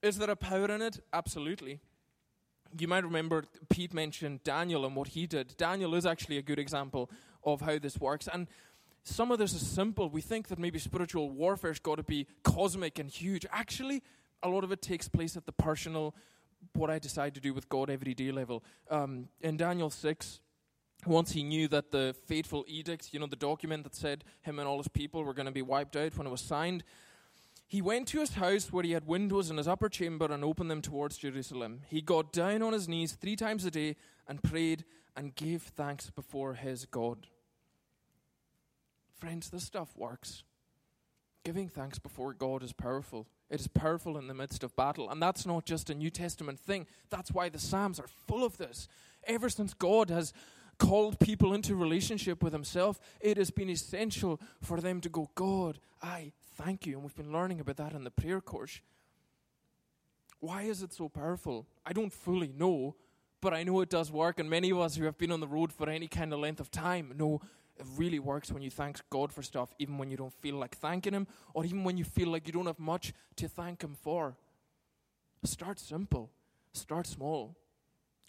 is 0.00 0.16
there 0.16 0.30
a 0.30 0.36
power 0.36 0.70
in 0.70 0.80
it? 0.80 1.00
Absolutely. 1.12 1.80
You 2.78 2.86
might 2.86 3.02
remember 3.02 3.46
Pete 3.68 3.92
mentioned 3.92 4.44
Daniel 4.44 4.86
and 4.86 4.94
what 4.94 5.08
he 5.08 5.26
did. 5.26 5.56
Daniel 5.56 5.96
is 5.96 6.06
actually 6.06 6.38
a 6.38 6.42
good 6.42 6.60
example 6.60 7.10
of 7.42 7.62
how 7.62 7.80
this 7.80 7.98
works. 7.98 8.28
And 8.32 8.46
some 9.02 9.32
of 9.32 9.40
this 9.40 9.54
is 9.54 9.66
simple. 9.66 10.08
We 10.08 10.20
think 10.20 10.46
that 10.46 10.60
maybe 10.60 10.78
spiritual 10.78 11.30
warfare's 11.30 11.80
got 11.80 11.96
to 11.96 12.04
be 12.04 12.28
cosmic 12.44 13.00
and 13.00 13.10
huge. 13.10 13.44
Actually, 13.50 14.04
a 14.42 14.48
lot 14.48 14.64
of 14.64 14.72
it 14.72 14.82
takes 14.82 15.08
place 15.08 15.36
at 15.36 15.46
the 15.46 15.52
personal, 15.52 16.14
what 16.74 16.90
I 16.90 16.98
decide 16.98 17.34
to 17.34 17.40
do 17.40 17.54
with 17.54 17.68
God 17.68 17.90
everyday 17.90 18.30
level. 18.30 18.64
Um, 18.90 19.28
in 19.40 19.56
Daniel 19.56 19.90
6, 19.90 20.40
once 21.06 21.32
he 21.32 21.42
knew 21.42 21.68
that 21.68 21.90
the 21.90 22.14
fateful 22.26 22.64
edict, 22.66 23.12
you 23.12 23.20
know, 23.20 23.26
the 23.26 23.36
document 23.36 23.84
that 23.84 23.94
said 23.94 24.24
him 24.42 24.58
and 24.58 24.68
all 24.68 24.78
his 24.78 24.88
people 24.88 25.24
were 25.24 25.34
going 25.34 25.46
to 25.46 25.52
be 25.52 25.62
wiped 25.62 25.96
out 25.96 26.16
when 26.16 26.26
it 26.26 26.30
was 26.30 26.40
signed, 26.40 26.82
he 27.66 27.82
went 27.82 28.08
to 28.08 28.20
his 28.20 28.34
house 28.34 28.72
where 28.72 28.82
he 28.82 28.92
had 28.92 29.06
windows 29.06 29.50
in 29.50 29.58
his 29.58 29.68
upper 29.68 29.88
chamber 29.88 30.26
and 30.32 30.42
opened 30.42 30.70
them 30.70 30.82
towards 30.82 31.18
Jerusalem. 31.18 31.82
He 31.88 32.00
got 32.00 32.32
down 32.32 32.62
on 32.62 32.72
his 32.72 32.88
knees 32.88 33.12
three 33.12 33.36
times 33.36 33.64
a 33.64 33.70
day 33.70 33.96
and 34.26 34.42
prayed 34.42 34.84
and 35.14 35.34
gave 35.34 35.62
thanks 35.62 36.10
before 36.10 36.54
his 36.54 36.86
God. 36.86 37.26
Friends, 39.18 39.50
this 39.50 39.64
stuff 39.64 39.96
works. 39.96 40.44
Giving 41.44 41.68
thanks 41.68 41.98
before 41.98 42.32
God 42.32 42.62
is 42.62 42.72
powerful. 42.72 43.26
It 43.50 43.60
is 43.60 43.66
powerful 43.66 44.18
in 44.18 44.26
the 44.26 44.34
midst 44.34 44.62
of 44.62 44.76
battle. 44.76 45.10
And 45.10 45.22
that's 45.22 45.46
not 45.46 45.64
just 45.64 45.90
a 45.90 45.94
New 45.94 46.10
Testament 46.10 46.60
thing. 46.60 46.86
That's 47.08 47.32
why 47.32 47.48
the 47.48 47.58
Psalms 47.58 47.98
are 47.98 48.08
full 48.26 48.44
of 48.44 48.58
this. 48.58 48.88
Ever 49.24 49.48
since 49.48 49.72
God 49.74 50.10
has 50.10 50.32
called 50.78 51.18
people 51.18 51.54
into 51.54 51.74
relationship 51.74 52.42
with 52.42 52.52
Himself, 52.52 53.00
it 53.20 53.36
has 53.36 53.50
been 53.50 53.70
essential 53.70 54.40
for 54.62 54.80
them 54.80 55.00
to 55.00 55.08
go, 55.08 55.30
God, 55.34 55.78
I 56.02 56.32
thank 56.56 56.86
you. 56.86 56.94
And 56.94 57.02
we've 57.02 57.16
been 57.16 57.32
learning 57.32 57.60
about 57.60 57.76
that 57.78 57.94
in 57.94 58.04
the 58.04 58.10
prayer 58.10 58.40
course. 58.40 58.80
Why 60.40 60.62
is 60.62 60.82
it 60.82 60.92
so 60.92 61.08
powerful? 61.08 61.66
I 61.84 61.92
don't 61.92 62.12
fully 62.12 62.52
know, 62.56 62.94
but 63.40 63.54
I 63.54 63.64
know 63.64 63.80
it 63.80 63.90
does 63.90 64.12
work. 64.12 64.38
And 64.38 64.48
many 64.48 64.70
of 64.70 64.78
us 64.78 64.96
who 64.96 65.04
have 65.04 65.18
been 65.18 65.32
on 65.32 65.40
the 65.40 65.48
road 65.48 65.72
for 65.72 65.88
any 65.88 66.06
kind 66.06 66.32
of 66.32 66.38
length 66.38 66.60
of 66.60 66.70
time 66.70 67.12
know 67.16 67.40
really 67.96 68.18
works 68.18 68.52
when 68.52 68.62
you 68.62 68.70
thank 68.70 69.00
God 69.10 69.32
for 69.32 69.42
stuff, 69.42 69.74
even 69.78 69.98
when 69.98 70.10
you 70.10 70.16
don't 70.16 70.32
feel 70.32 70.56
like 70.56 70.76
thanking 70.76 71.14
Him, 71.14 71.26
or 71.54 71.64
even 71.64 71.84
when 71.84 71.96
you 71.96 72.04
feel 72.04 72.28
like 72.28 72.46
you 72.46 72.52
don't 72.52 72.66
have 72.66 72.78
much 72.78 73.12
to 73.36 73.48
thank 73.48 73.82
Him 73.82 73.96
for. 74.00 74.36
Start 75.44 75.78
simple, 75.78 76.30
start 76.72 77.06
small. 77.06 77.56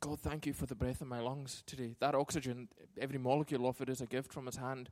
God, 0.02 0.20
thank 0.20 0.46
you 0.46 0.54
for 0.54 0.66
the 0.66 0.76
breath 0.76 1.02
in 1.02 1.08
my 1.08 1.20
lungs 1.20 1.64
today. 1.66 1.96
That 2.00 2.16
oxygen, 2.16 2.70
every 2.98 3.18
molecule 3.18 3.68
of 3.68 3.82
it 3.82 3.90
is 3.90 4.00
a 4.00 4.06
gift 4.06 4.32
from 4.32 4.46
His 4.46 4.56
hand. 4.56 4.90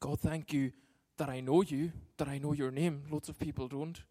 God, 0.00 0.20
thank 0.20 0.52
you 0.52 0.72
that 1.16 1.28
I 1.28 1.40
know 1.40 1.62
you, 1.62 1.92
that 2.16 2.28
I 2.28 2.38
know 2.38 2.52
your 2.52 2.70
name. 2.70 3.04
Lots 3.10 3.28
of 3.28 3.38
people 3.38 3.68
don't. 3.68 4.02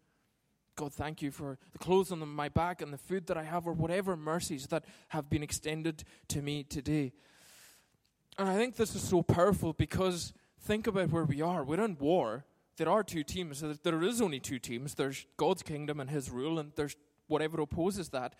God, 0.76 0.92
thank 0.94 1.20
you 1.20 1.30
for 1.30 1.58
the 1.72 1.78
clothes 1.78 2.10
on 2.10 2.26
my 2.26 2.48
back 2.48 2.80
and 2.80 2.92
the 2.92 2.98
food 2.98 3.26
that 3.26 3.36
I 3.36 3.42
have, 3.42 3.66
or 3.66 3.72
whatever 3.72 4.16
mercies 4.16 4.66
that 4.68 4.84
have 5.08 5.28
been 5.28 5.42
extended 5.42 6.04
to 6.28 6.40
me 6.40 6.62
today. 6.64 7.12
And 8.38 8.48
I 8.48 8.56
think 8.56 8.76
this 8.76 8.94
is 8.94 9.02
so 9.02 9.22
powerful 9.22 9.72
because 9.72 10.32
think 10.60 10.86
about 10.86 11.10
where 11.10 11.24
we 11.24 11.42
are. 11.42 11.64
We're 11.64 11.84
in 11.84 11.96
war. 11.98 12.44
There 12.76 12.88
are 12.88 13.02
two 13.02 13.22
teams. 13.22 13.62
There 13.82 14.02
is 14.02 14.22
only 14.22 14.40
two 14.40 14.58
teams. 14.58 14.94
There's 14.94 15.26
God's 15.36 15.62
kingdom 15.62 16.00
and 16.00 16.08
his 16.08 16.30
rule, 16.30 16.58
and 16.58 16.72
there's 16.76 16.96
whatever 17.26 17.60
opposes 17.60 18.08
that. 18.10 18.34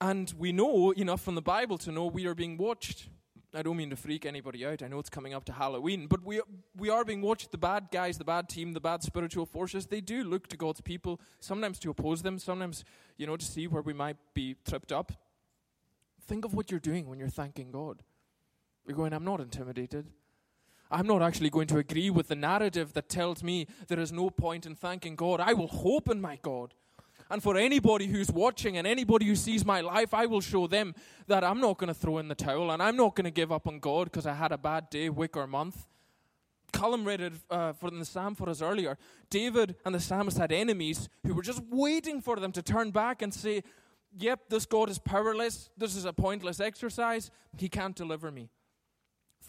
And 0.00 0.32
we 0.36 0.52
know 0.52 0.90
enough 0.90 1.22
from 1.22 1.36
the 1.36 1.42
Bible 1.42 1.78
to 1.78 1.92
know 1.92 2.06
we 2.06 2.26
are 2.26 2.34
being 2.34 2.58
watched. 2.58 3.08
I 3.54 3.62
don't 3.62 3.76
mean 3.76 3.90
to 3.90 3.96
freak 3.96 4.24
anybody 4.24 4.64
out. 4.64 4.82
I 4.82 4.88
know 4.88 4.98
it's 4.98 5.10
coming 5.10 5.34
up 5.34 5.44
to 5.44 5.52
Halloween, 5.52 6.06
but 6.06 6.24
we 6.24 6.40
we 6.76 6.88
are 6.88 7.04
being 7.04 7.20
watched. 7.20 7.50
The 7.50 7.58
bad 7.58 7.88
guys, 7.92 8.16
the 8.16 8.24
bad 8.24 8.48
team, 8.48 8.72
the 8.72 8.80
bad 8.80 9.02
spiritual 9.02 9.44
forces, 9.44 9.86
they 9.86 10.00
do 10.00 10.24
look 10.24 10.48
to 10.48 10.56
God's 10.56 10.80
people, 10.80 11.20
sometimes 11.38 11.78
to 11.80 11.90
oppose 11.90 12.22
them, 12.22 12.38
sometimes, 12.38 12.84
you 13.18 13.26
know, 13.26 13.36
to 13.36 13.44
see 13.44 13.66
where 13.66 13.82
we 13.82 13.92
might 13.92 14.16
be 14.32 14.56
tripped 14.66 14.90
up. 14.90 15.12
Think 16.26 16.44
of 16.44 16.54
what 16.54 16.70
you're 16.70 16.80
doing 16.80 17.08
when 17.08 17.18
you're 17.18 17.28
thanking 17.28 17.70
God. 17.70 18.02
You're 18.86 18.96
going, 18.96 19.12
I'm 19.12 19.24
not 19.24 19.40
intimidated. 19.40 20.06
I'm 20.90 21.06
not 21.06 21.22
actually 21.22 21.50
going 21.50 21.68
to 21.68 21.78
agree 21.78 22.10
with 22.10 22.28
the 22.28 22.36
narrative 22.36 22.92
that 22.92 23.08
tells 23.08 23.42
me 23.42 23.66
there 23.88 23.98
is 23.98 24.12
no 24.12 24.28
point 24.28 24.66
in 24.66 24.74
thanking 24.74 25.16
God. 25.16 25.40
I 25.40 25.54
will 25.54 25.68
hope 25.68 26.08
in 26.10 26.20
my 26.20 26.38
God. 26.42 26.74
And 27.30 27.42
for 27.42 27.56
anybody 27.56 28.08
who's 28.08 28.30
watching 28.30 28.76
and 28.76 28.86
anybody 28.86 29.24
who 29.24 29.34
sees 29.34 29.64
my 29.64 29.80
life, 29.80 30.12
I 30.12 30.26
will 30.26 30.42
show 30.42 30.66
them 30.66 30.94
that 31.28 31.42
I'm 31.42 31.60
not 31.60 31.78
going 31.78 31.88
to 31.88 31.94
throw 31.94 32.18
in 32.18 32.28
the 32.28 32.34
towel 32.34 32.70
and 32.70 32.82
I'm 32.82 32.96
not 32.96 33.16
going 33.16 33.24
to 33.24 33.30
give 33.30 33.50
up 33.50 33.66
on 33.66 33.78
God 33.78 34.04
because 34.04 34.26
I 34.26 34.34
had 34.34 34.52
a 34.52 34.58
bad 34.58 34.90
day, 34.90 35.08
week, 35.08 35.36
or 35.36 35.46
month. 35.46 35.86
Colin 36.74 37.04
read 37.04 37.20
it 37.20 37.32
uh, 37.50 37.72
for 37.72 37.90
the 37.90 38.04
psalm 38.04 38.34
for 38.34 38.50
us 38.50 38.60
earlier. 38.60 38.98
David 39.30 39.76
and 39.86 39.94
the 39.94 40.00
psalmist 40.00 40.36
had 40.36 40.52
enemies 40.52 41.08
who 41.26 41.34
were 41.34 41.42
just 41.42 41.62
waiting 41.70 42.20
for 42.20 42.36
them 42.36 42.52
to 42.52 42.62
turn 42.62 42.90
back 42.90 43.22
and 43.22 43.32
say, 43.32 43.62
Yep, 44.18 44.50
this 44.50 44.66
God 44.66 44.90
is 44.90 44.98
powerless. 44.98 45.70
This 45.78 45.96
is 45.96 46.04
a 46.04 46.12
pointless 46.12 46.60
exercise. 46.60 47.30
He 47.56 47.70
can't 47.70 47.96
deliver 47.96 48.30
me. 48.30 48.50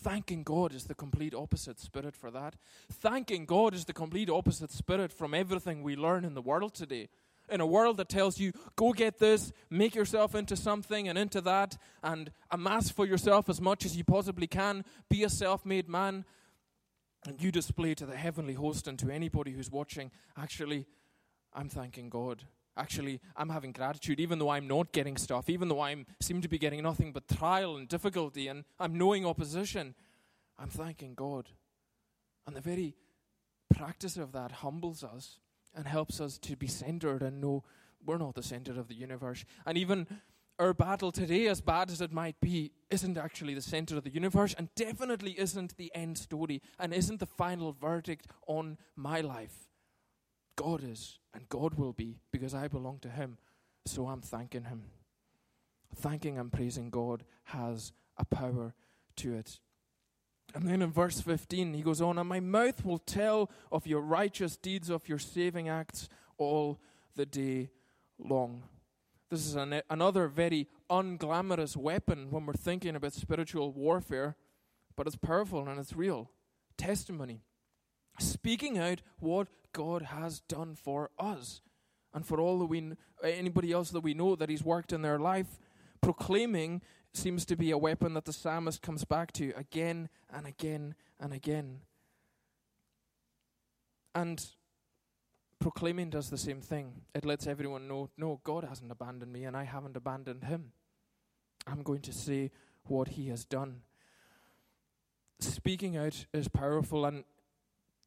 Thanking 0.03 0.43
God 0.43 0.73
is 0.73 0.83
the 0.83 0.95
complete 0.95 1.33
opposite 1.33 1.79
spirit 1.79 2.13
for 2.13 2.29
that. 2.29 2.55
Thanking 2.91 3.45
God 3.45 3.73
is 3.73 3.85
the 3.85 3.93
complete 3.93 4.29
opposite 4.29 4.69
spirit 4.69 5.13
from 5.13 5.33
everything 5.33 5.81
we 5.81 5.95
learn 5.95 6.25
in 6.25 6.33
the 6.33 6.41
world 6.41 6.73
today. 6.73 7.07
In 7.49 7.61
a 7.61 7.65
world 7.65 7.95
that 7.97 8.09
tells 8.09 8.37
you, 8.37 8.51
go 8.75 8.91
get 8.91 9.19
this, 9.19 9.53
make 9.69 9.95
yourself 9.95 10.35
into 10.35 10.57
something 10.57 11.07
and 11.07 11.17
into 11.17 11.39
that, 11.41 11.77
and 12.03 12.31
amass 12.51 12.89
for 12.89 13.05
yourself 13.05 13.47
as 13.47 13.61
much 13.61 13.85
as 13.85 13.95
you 13.95 14.03
possibly 14.03 14.45
can, 14.45 14.83
be 15.09 15.23
a 15.23 15.29
self 15.29 15.65
made 15.65 15.87
man, 15.87 16.25
and 17.25 17.41
you 17.41 17.49
display 17.49 17.95
to 17.95 18.05
the 18.05 18.17
heavenly 18.17 18.55
host 18.55 18.89
and 18.89 18.99
to 18.99 19.09
anybody 19.09 19.51
who's 19.51 19.71
watching, 19.71 20.11
actually, 20.37 20.85
I'm 21.53 21.69
thanking 21.69 22.09
God. 22.09 22.43
Actually, 22.75 23.19
I'm 23.36 23.49
having 23.49 23.71
gratitude, 23.71 24.19
even 24.19 24.39
though 24.39 24.49
I'm 24.49 24.67
not 24.67 24.91
getting 24.91 25.15
stuff, 25.17 25.49
even 25.49 25.67
though 25.67 25.81
I 25.81 26.05
seem 26.19 26.41
to 26.41 26.47
be 26.47 26.57
getting 26.57 26.81
nothing 26.81 27.12
but 27.12 27.27
trial 27.27 27.77
and 27.77 27.88
difficulty, 27.88 28.47
and 28.47 28.63
I'm 28.79 28.97
knowing 28.97 29.25
opposition. 29.25 29.93
I'm 30.57 30.69
thanking 30.69 31.13
God. 31.13 31.49
And 32.47 32.55
the 32.55 32.62
very 32.62 32.95
practice 33.73 34.17
of 34.17 34.31
that 34.31 34.51
humbles 34.51 35.03
us 35.03 35.39
and 35.75 35.88
helps 35.88 36.19
us 36.19 36.38
to 36.39 36.55
be 36.55 36.67
centered 36.67 37.21
and 37.21 37.41
know 37.41 37.63
we're 38.05 38.17
not 38.17 38.36
the 38.36 38.43
center 38.43 38.79
of 38.79 38.88
the 38.88 38.95
universe. 38.95 39.45
And 39.65 39.77
even 39.77 40.07
our 40.59 40.73
battle 40.73 41.12
today, 41.12 41.47
as 41.47 41.62
bad 41.62 41.89
as 41.89 42.01
it 42.01 42.12
might 42.12 42.39
be, 42.39 42.71
isn't 42.89 43.17
actually 43.17 43.53
the 43.53 43.62
center 43.62 43.97
of 43.97 44.03
the 44.03 44.13
universe 44.13 44.53
and 44.57 44.73
definitely 44.75 45.31
isn't 45.39 45.77
the 45.77 45.91
end 45.95 46.17
story 46.17 46.62
and 46.79 46.93
isn't 46.93 47.19
the 47.19 47.25
final 47.25 47.71
verdict 47.71 48.27
on 48.47 48.77
my 48.95 49.21
life. 49.21 49.69
God 50.55 50.83
is, 50.83 51.19
and 51.33 51.47
God 51.49 51.75
will 51.75 51.93
be, 51.93 52.17
because 52.31 52.53
I 52.53 52.67
belong 52.67 52.99
to 52.99 53.09
Him. 53.09 53.37
So 53.85 54.07
I'm 54.07 54.21
thanking 54.21 54.65
Him. 54.65 54.83
Thanking 55.95 56.37
and 56.37 56.51
praising 56.51 56.89
God 56.89 57.23
has 57.45 57.91
a 58.17 58.25
power 58.25 58.73
to 59.17 59.33
it. 59.33 59.59
And 60.55 60.67
then 60.67 60.81
in 60.81 60.91
verse 60.91 61.19
15, 61.19 61.73
he 61.73 61.81
goes 61.81 62.01
on, 62.01 62.17
And 62.17 62.29
my 62.29 62.39
mouth 62.39 62.85
will 62.85 62.99
tell 62.99 63.49
of 63.71 63.87
your 63.87 64.01
righteous 64.01 64.55
deeds, 64.55 64.89
of 64.89 65.09
your 65.09 65.17
saving 65.17 65.67
acts 65.67 66.09
all 66.37 66.79
the 67.15 67.25
day 67.25 67.69
long. 68.19 68.63
This 69.29 69.47
is 69.47 69.55
an, 69.55 69.81
another 69.89 70.27
very 70.27 70.67
unglamorous 70.89 71.75
weapon 71.75 72.27
when 72.29 72.45
we're 72.45 72.53
thinking 72.53 72.95
about 72.95 73.13
spiritual 73.13 73.71
warfare, 73.71 74.35
but 74.95 75.07
it's 75.07 75.15
powerful 75.15 75.67
and 75.67 75.79
it's 75.79 75.95
real. 75.95 76.29
Testimony. 76.77 77.41
Speaking 78.19 78.78
out 78.78 79.02
what 79.19 79.47
God 79.73 80.04
has 80.04 80.39
done 80.41 80.76
for 80.76 81.10
us 81.19 81.62
and 82.13 82.26
for 82.26 82.39
all 82.39 82.60
that 82.60 82.65
we 82.65 82.93
anybody 83.23 83.71
else 83.71 83.89
that 83.91 84.02
we 84.02 84.13
know 84.13 84.36
that 84.36 84.49
he's 84.49 84.63
worked 84.63 84.93
in 84.93 85.02
their 85.02 85.19
life 85.19 85.60
proclaiming 86.02 86.82
seems 87.13 87.45
to 87.45 87.56
be 87.56 87.71
a 87.71 87.78
weapon 87.78 88.13
that 88.13 88.26
the 88.26 88.34
psalmist 88.34 88.82
comes 88.82 89.06
back 89.06 89.32
to 89.32 89.52
again 89.56 90.10
and 90.32 90.45
again 90.45 90.93
and 91.19 91.34
again 91.34 91.80
And 94.15 94.45
proclaiming 95.60 96.10
does 96.10 96.30
the 96.30 96.38
same 96.38 96.62
thing. 96.62 97.02
It 97.15 97.26
lets 97.26 97.47
everyone 97.47 97.88
know 97.88 98.10
no, 98.17 98.39
God 98.43 98.63
hasn't 98.63 98.91
abandoned 98.91 99.32
me, 99.32 99.45
and 99.45 99.58
I 99.58 99.63
haven't 99.63 99.97
abandoned 99.97 100.43
him. 100.43 100.71
I'm 101.65 101.82
going 101.84 102.02
to 102.02 102.13
say 102.13 102.52
what 102.84 103.10
he 103.10 103.30
has 103.30 103.45
done. 103.45 103.82
Speaking 105.39 105.97
out 105.97 106.26
is 106.34 106.47
powerful, 106.47 107.06
and 107.06 107.23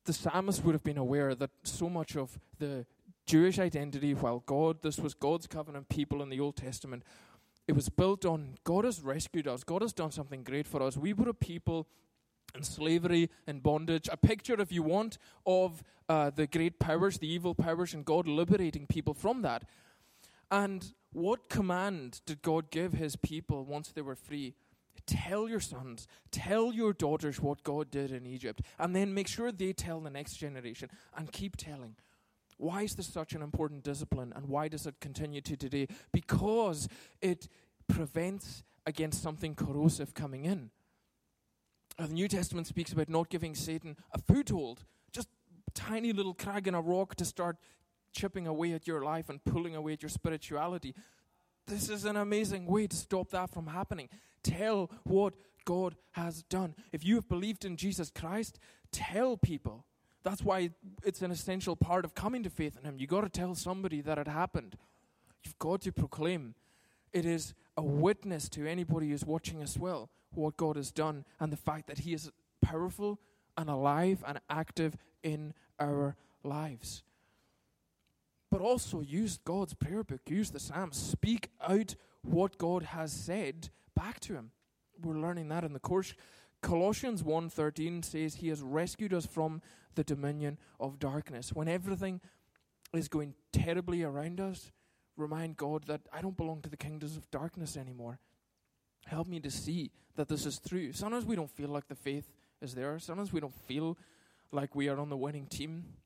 the 0.07 0.13
psalmist 0.13 0.65
would 0.65 0.75
have 0.75 0.85
been 0.85 0.99
aware 0.99 1.35
that 1.35 1.51
so 1.63 1.89
much 1.89 2.17
of 2.17 2.39
the 2.59 2.87
Jewish 3.27 3.59
identity, 3.59 4.15
while 4.15 4.43
God, 4.47 4.83
this 4.83 4.99
was 4.99 5.15
God's 5.15 5.47
covenant 5.47 5.89
people 5.89 6.23
in 6.23 6.31
the 6.31 6.41
Old 6.41 6.57
Testament, 6.57 7.03
it 7.67 7.73
was 7.73 7.89
built 7.89 8.25
on 8.25 8.55
God 8.65 8.85
has 8.85 9.01
rescued 9.01 9.49
us, 9.49 9.65
God 9.65 9.83
has 9.83 9.93
done 9.93 10.13
something 10.13 10.45
great 10.45 10.67
for 10.67 10.83
us. 10.83 10.97
We 10.97 11.13
were 11.13 11.29
a 11.29 11.35
people 11.35 11.89
in 12.55 12.63
slavery 12.63 13.29
and 13.47 13.63
bondage, 13.63 14.09
a 14.11 14.17
picture, 14.17 14.61
if 14.61 14.73
you 14.73 14.83
want, 14.83 15.19
of 15.45 15.83
uh, 16.09 16.31
the 16.31 16.47
great 16.47 16.79
powers, 16.79 17.19
the 17.19 17.29
evil 17.29 17.55
powers, 17.55 17.93
and 17.93 18.05
God 18.05 18.29
liberating 18.29 18.87
people 18.87 19.15
from 19.15 19.43
that. 19.43 19.65
And 20.51 20.95
what 21.13 21.49
command 21.49 22.21
did 22.25 22.43
God 22.43 22.71
give 22.71 22.93
his 22.93 23.17
people 23.17 23.65
once 23.65 23.89
they 23.89 24.03
were 24.03 24.15
free? 24.15 24.55
Tell 25.07 25.49
your 25.49 25.61
sons, 25.61 26.07
tell 26.31 26.73
your 26.73 26.93
daughters 26.93 27.41
what 27.41 27.63
God 27.63 27.91
did 27.91 28.13
in 28.13 28.27
Egypt, 28.27 28.63
and 28.79 28.95
then 28.95 29.13
make 29.13 29.29
sure 29.29 29.53
they 29.53 29.73
tell 29.73 30.01
the 30.01 30.11
next 30.11 30.37
generation 30.37 30.91
and 31.17 31.31
keep 31.33 31.57
telling. 31.57 31.97
Why 32.59 32.83
is 32.83 32.95
this 32.95 33.07
such 33.07 33.35
an 33.35 33.43
important 33.43 33.83
discipline, 33.85 34.33
and 34.35 34.49
why 34.49 34.69
does 34.69 34.87
it 34.87 35.01
continue 35.01 35.41
to 35.43 35.57
today? 35.57 35.89
Because 36.13 36.89
it 37.21 37.49
prevents 37.89 38.65
against 38.87 39.23
something 39.23 39.55
corrosive 39.55 40.15
coming 40.15 40.45
in. 40.45 40.71
The 41.99 42.09
New 42.09 42.29
Testament 42.29 42.67
speaks 42.67 42.93
about 42.93 43.09
not 43.09 43.29
giving 43.29 43.55
Satan 43.55 43.97
a 44.13 44.19
foothold, 44.19 44.85
just 45.13 45.29
tiny 45.75 46.13
little 46.13 46.35
crag 46.35 46.69
in 46.69 46.75
a 46.75 46.81
rock 46.81 47.15
to 47.17 47.25
start 47.25 47.57
chipping 48.13 48.47
away 48.47 48.73
at 48.73 48.87
your 48.87 49.03
life 49.03 49.29
and 49.29 49.45
pulling 49.45 49.75
away 49.77 49.95
at 49.95 50.03
your 50.03 50.09
spirituality. 50.09 50.95
This 51.67 51.89
is 51.89 52.05
an 52.05 52.17
amazing 52.17 52.67
way 52.67 52.87
to 52.87 52.97
stop 52.97 53.31
that 53.31 53.51
from 53.51 53.67
happening. 53.67 54.09
Tell 54.47 54.91
what 55.05 55.35
God 55.65 55.97
has 56.13 56.43
done. 56.45 56.75
If 56.93 57.05
you 57.05 57.17
have 57.17 57.29
believed 57.29 57.65
in 57.65 57.77
Jesus 57.77 58.11
Christ, 58.11 58.59
tell 58.93 59.37
people. 59.37 59.85
That's 60.23 60.43
why 60.43 60.71
it's 61.05 61.23
an 61.23 61.31
essential 61.31 61.77
part 61.77 62.05
of 62.05 62.15
coming 62.15 62.43
to 62.43 62.51
faith 62.51 62.77
in 62.79 62.85
Him. 62.85 62.97
You've 62.99 63.11
got 63.11 63.23
to 63.23 63.29
tell 63.29 63.55
somebody 63.55 64.01
that 64.01 64.19
it 64.19 64.29
happened. 64.29 64.77
You've 65.45 65.59
got 65.59 65.83
to 65.83 65.93
proclaim. 65.93 66.55
It 67.13 67.25
is 67.25 67.55
a 67.77 67.83
witness 67.83 68.49
to 68.51 68.67
anybody 68.69 69.11
who's 69.11 69.25
watching 69.25 69.63
as 69.63 69.79
well 69.79 70.11
what 70.35 70.57
God 70.57 70.77
has 70.77 70.91
done 70.91 71.25
and 71.41 71.53
the 71.53 71.57
fact 71.57 71.87
that 71.87 72.01
He 72.01 72.13
is 72.13 72.31
powerful 72.63 73.19
and 73.57 73.71
alive 73.71 74.23
and 74.27 74.41
active 74.51 74.97
in 75.23 75.55
our 75.79 76.17
lives 76.45 77.03
but 78.51 78.61
also 78.61 79.01
use 79.01 79.39
God's 79.45 79.75
prayer 79.75 80.05
book, 80.05 80.21
use 80.27 80.51
the 80.51 80.61
Psalms, 80.61 80.97
speak 80.97 81.51
out 81.61 81.95
what 82.23 82.59
God 82.59 82.85
has 82.85 83.13
said 83.13 83.71
back 83.97 84.21
to 84.21 84.35
him. 84.35 84.53
We're 85.03 85.19
learning 85.19 85.49
that 85.49 85.65
in 85.65 85.73
the 85.73 85.81
course. 85.81 86.15
Colossians 86.63 87.23
1:13 87.23 88.03
says 88.03 88.37
he 88.37 88.49
has 88.49 88.63
rescued 88.63 89.13
us 89.13 89.27
from 89.27 89.61
the 89.95 90.05
dominion 90.05 90.59
of 90.79 90.99
darkness. 90.99 91.53
When 91.53 91.69
everything 91.69 92.21
is 92.93 93.09
going 93.09 93.35
terribly 93.53 94.05
around 94.05 94.41
us, 94.41 94.71
remind 95.17 95.57
God 95.57 95.85
that 95.87 96.03
I 96.13 96.23
don't 96.23 96.37
belong 96.37 96.63
to 96.63 96.71
the 96.71 96.77
kingdoms 96.77 97.17
of 97.17 97.31
darkness 97.31 97.77
anymore. 97.77 98.21
Help 99.07 99.27
me 99.27 99.41
to 99.41 99.51
see 99.51 99.91
that 100.15 100.29
this 100.29 100.47
is 100.47 100.61
true. 100.61 100.93
Sometimes 100.93 101.25
we 101.25 101.37
don't 101.37 101.51
feel 101.51 101.69
like 101.69 101.89
the 101.89 101.95
faith 101.95 102.31
is 102.61 102.75
there. 102.75 102.99
Sometimes 102.99 103.33
we 103.33 103.41
don't 103.41 103.67
feel 103.67 103.99
like 104.53 104.75
we 104.75 104.89
are 104.89 104.99
on 104.99 105.11
the 105.11 105.17
winning 105.17 105.47
team 105.47 105.97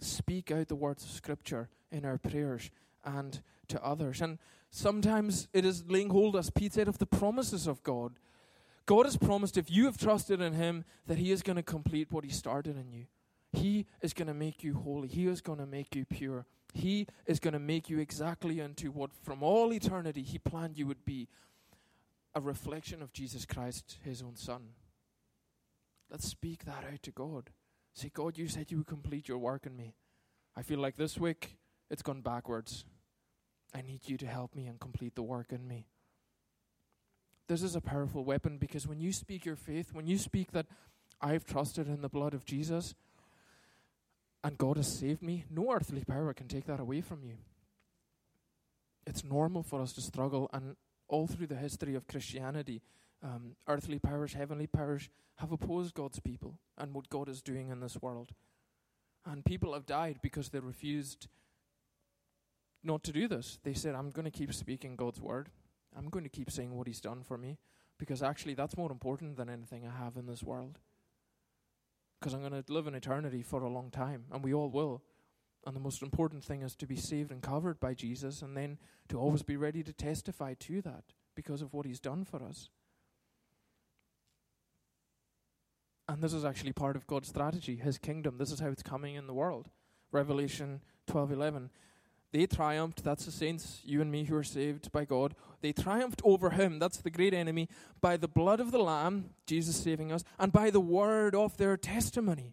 speak 0.00 0.50
out 0.50 0.68
the 0.68 0.74
words 0.74 1.04
of 1.04 1.10
Scripture 1.10 1.68
in 1.90 2.04
our 2.04 2.18
prayers 2.18 2.70
and 3.04 3.42
to 3.68 3.82
others. 3.84 4.20
And 4.20 4.38
sometimes 4.70 5.48
it 5.52 5.64
is 5.64 5.84
laying 5.86 6.10
hold, 6.10 6.36
as 6.36 6.50
Pete 6.50 6.74
said, 6.74 6.88
of 6.88 6.98
the 6.98 7.06
promises 7.06 7.66
of 7.66 7.82
God. 7.82 8.12
God 8.86 9.06
has 9.06 9.16
promised 9.16 9.56
if 9.56 9.70
you 9.70 9.86
have 9.86 9.98
trusted 9.98 10.40
in 10.40 10.52
Him 10.52 10.84
that 11.06 11.18
He 11.18 11.32
is 11.32 11.42
going 11.42 11.56
to 11.56 11.62
complete 11.62 12.12
what 12.12 12.24
He 12.24 12.30
started 12.30 12.76
in 12.76 12.92
you. 12.92 13.06
He 13.52 13.86
is 14.00 14.12
going 14.12 14.28
to 14.28 14.34
make 14.34 14.62
you 14.62 14.74
holy. 14.74 15.08
He 15.08 15.26
is 15.26 15.40
going 15.40 15.58
to 15.58 15.66
make 15.66 15.94
you 15.94 16.04
pure. 16.04 16.46
He 16.72 17.06
is 17.26 17.40
going 17.40 17.54
to 17.54 17.58
make 17.58 17.88
you 17.88 17.98
exactly 17.98 18.60
into 18.60 18.90
what 18.90 19.10
from 19.22 19.42
all 19.42 19.72
eternity 19.72 20.22
He 20.22 20.38
planned 20.38 20.78
you 20.78 20.86
would 20.86 21.04
be 21.04 21.28
a 22.34 22.40
reflection 22.40 23.02
of 23.02 23.12
Jesus 23.12 23.46
Christ, 23.46 23.98
His 24.04 24.22
own 24.22 24.36
Son. 24.36 24.68
Let's 26.10 26.28
speak 26.28 26.64
that 26.64 26.84
out 26.92 27.02
to 27.02 27.10
God. 27.10 27.50
Say, 27.94 28.10
God, 28.12 28.36
you 28.36 28.46
said 28.46 28.70
you 28.70 28.78
would 28.78 28.86
complete 28.86 29.26
your 29.26 29.38
work 29.38 29.66
in 29.66 29.76
me. 29.76 29.94
I 30.54 30.62
feel 30.62 30.78
like 30.78 30.96
this 30.96 31.18
week 31.18 31.56
it's 31.90 32.02
gone 32.02 32.20
backwards. 32.20 32.84
I 33.74 33.82
need 33.82 34.00
you 34.06 34.16
to 34.18 34.26
help 34.26 34.54
me 34.54 34.66
and 34.66 34.80
complete 34.80 35.14
the 35.14 35.22
work 35.22 35.52
in 35.52 35.66
me. 35.66 35.86
This 37.48 37.62
is 37.62 37.76
a 37.76 37.80
powerful 37.80 38.24
weapon 38.24 38.58
because 38.58 38.86
when 38.86 38.98
you 38.98 39.12
speak 39.12 39.44
your 39.44 39.56
faith, 39.56 39.92
when 39.92 40.06
you 40.06 40.18
speak 40.18 40.52
that 40.52 40.66
I've 41.20 41.44
trusted 41.44 41.86
in 41.86 42.02
the 42.02 42.08
blood 42.08 42.34
of 42.34 42.44
Jesus 42.44 42.94
and 44.42 44.58
God 44.58 44.76
has 44.76 44.98
saved 44.98 45.22
me, 45.22 45.44
no 45.50 45.72
earthly 45.72 46.04
power 46.04 46.32
can 46.32 46.48
take 46.48 46.66
that 46.66 46.80
away 46.80 47.00
from 47.00 47.22
you. 47.22 47.34
It's 49.06 49.22
normal 49.22 49.62
for 49.62 49.80
us 49.80 49.92
to 49.92 50.00
struggle, 50.00 50.50
and 50.52 50.74
all 51.08 51.28
through 51.28 51.46
the 51.46 51.54
history 51.54 51.94
of 51.94 52.08
Christianity, 52.08 52.82
um, 53.22 53.54
earthly 53.68 54.00
powers, 54.00 54.34
heavenly 54.34 54.66
powers 54.66 55.08
have 55.36 55.52
opposed 55.52 55.94
God's 55.94 56.18
people 56.18 56.58
and 56.76 56.92
what 56.92 57.08
God 57.08 57.28
is 57.28 57.42
doing 57.42 57.68
in 57.68 57.80
this 57.80 58.00
world. 58.02 58.32
And 59.24 59.44
people 59.44 59.74
have 59.74 59.86
died 59.86 60.18
because 60.22 60.48
they 60.48 60.58
refused 60.58 61.28
not 62.86 63.04
to 63.04 63.12
do 63.12 63.28
this. 63.28 63.58
They 63.62 63.74
said, 63.74 63.94
I'm 63.94 64.10
going 64.10 64.24
to 64.24 64.30
keep 64.30 64.54
speaking 64.54 64.96
God's 64.96 65.20
word. 65.20 65.50
I'm 65.96 66.08
going 66.08 66.24
to 66.24 66.30
keep 66.30 66.50
saying 66.50 66.74
what 66.74 66.86
He's 66.86 67.00
done 67.00 67.22
for 67.22 67.36
me 67.36 67.58
because 67.98 68.22
actually 68.22 68.54
that's 68.54 68.76
more 68.76 68.90
important 68.90 69.36
than 69.36 69.48
anything 69.48 69.86
I 69.86 70.04
have 70.04 70.16
in 70.16 70.26
this 70.26 70.42
world. 70.42 70.78
Because 72.20 72.34
I'm 72.34 72.40
going 72.40 72.62
to 72.62 72.72
live 72.72 72.86
in 72.86 72.94
eternity 72.94 73.42
for 73.42 73.62
a 73.62 73.68
long 73.68 73.90
time, 73.90 74.24
and 74.32 74.42
we 74.42 74.54
all 74.54 74.70
will. 74.70 75.02
And 75.66 75.74
the 75.74 75.80
most 75.80 76.02
important 76.02 76.44
thing 76.44 76.62
is 76.62 76.74
to 76.76 76.86
be 76.86 76.96
saved 76.96 77.30
and 77.30 77.42
covered 77.42 77.80
by 77.80 77.94
Jesus, 77.94 78.40
and 78.40 78.56
then 78.56 78.78
to 79.08 79.18
always 79.18 79.42
be 79.42 79.56
ready 79.56 79.82
to 79.82 79.92
testify 79.92 80.54
to 80.60 80.80
that 80.82 81.04
because 81.34 81.60
of 81.60 81.74
what 81.74 81.86
He's 81.86 82.00
done 82.00 82.24
for 82.24 82.42
us. 82.42 82.70
And 86.08 86.22
this 86.22 86.32
is 86.32 86.44
actually 86.44 86.72
part 86.72 86.94
of 86.96 87.06
God's 87.06 87.28
strategy, 87.28 87.76
his 87.76 87.98
kingdom. 87.98 88.38
This 88.38 88.52
is 88.52 88.60
how 88.60 88.68
it's 88.68 88.82
coming 88.82 89.16
in 89.16 89.26
the 89.26 89.34
world. 89.34 89.70
Revelation 90.12 90.80
12:11. 91.08 91.70
They 92.36 92.44
triumphed, 92.44 93.02
that's 93.02 93.24
the 93.24 93.32
saints, 93.32 93.80
you 93.82 94.02
and 94.02 94.12
me 94.12 94.24
who 94.24 94.36
are 94.36 94.44
saved 94.44 94.92
by 94.92 95.06
God. 95.06 95.34
They 95.62 95.72
triumphed 95.72 96.20
over 96.22 96.50
him, 96.50 96.78
that's 96.78 96.98
the 96.98 97.08
great 97.08 97.32
enemy, 97.32 97.66
by 98.02 98.18
the 98.18 98.28
blood 98.28 98.60
of 98.60 98.72
the 98.72 98.78
lamb, 98.78 99.30
Jesus 99.46 99.74
saving 99.74 100.12
us, 100.12 100.22
and 100.38 100.52
by 100.52 100.68
the 100.68 100.78
word 100.78 101.34
of 101.34 101.56
their 101.56 101.78
testimony. 101.78 102.52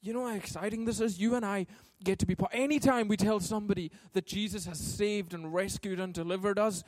You 0.00 0.14
know 0.14 0.26
how 0.26 0.34
exciting 0.34 0.86
this 0.86 0.98
is? 0.98 1.20
You 1.20 1.34
and 1.34 1.44
I 1.44 1.66
get 2.02 2.18
to 2.20 2.26
be 2.26 2.34
part. 2.34 2.52
Anytime 2.54 3.06
we 3.06 3.18
tell 3.18 3.38
somebody 3.38 3.90
that 4.14 4.24
Jesus 4.24 4.64
has 4.64 4.78
saved 4.78 5.34
and 5.34 5.52
rescued 5.52 6.00
and 6.00 6.14
delivered 6.14 6.58
us, 6.58 6.84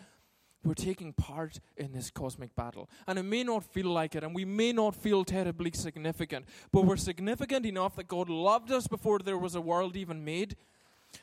we're 0.64 0.72
taking 0.72 1.12
part 1.12 1.60
in 1.76 1.92
this 1.92 2.10
cosmic 2.10 2.56
battle. 2.56 2.88
And 3.06 3.18
it 3.18 3.24
may 3.24 3.44
not 3.44 3.64
feel 3.64 3.90
like 3.90 4.14
it, 4.14 4.24
and 4.24 4.34
we 4.34 4.46
may 4.46 4.72
not 4.72 4.94
feel 4.94 5.26
terribly 5.26 5.72
significant, 5.74 6.46
but 6.72 6.86
we're 6.86 6.96
significant 6.96 7.66
enough 7.66 7.96
that 7.96 8.08
God 8.08 8.30
loved 8.30 8.72
us 8.72 8.86
before 8.86 9.18
there 9.18 9.36
was 9.36 9.54
a 9.54 9.60
world 9.60 9.94
even 9.94 10.24
made. 10.24 10.56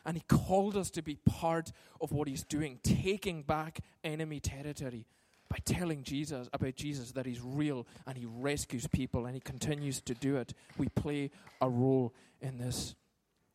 And 0.05 0.17
He 0.17 0.23
called 0.27 0.77
us 0.77 0.89
to 0.91 1.01
be 1.01 1.15
part 1.25 1.71
of 2.01 2.11
what 2.11 2.27
He's 2.27 2.43
doing, 2.43 2.79
taking 2.83 3.43
back 3.43 3.79
enemy 4.03 4.39
territory 4.39 5.05
by 5.49 5.57
telling 5.65 6.03
Jesus 6.03 6.49
about 6.51 6.75
Jesus 6.75 7.11
that 7.11 7.25
He's 7.25 7.41
real 7.41 7.85
and 8.07 8.17
He 8.17 8.25
rescues 8.25 8.87
people 8.87 9.25
and 9.25 9.35
He 9.35 9.41
continues 9.41 10.01
to 10.01 10.13
do 10.13 10.35
it. 10.35 10.53
We 10.77 10.87
play 10.89 11.31
a 11.61 11.69
role 11.69 12.13
in 12.41 12.57
this. 12.57 12.95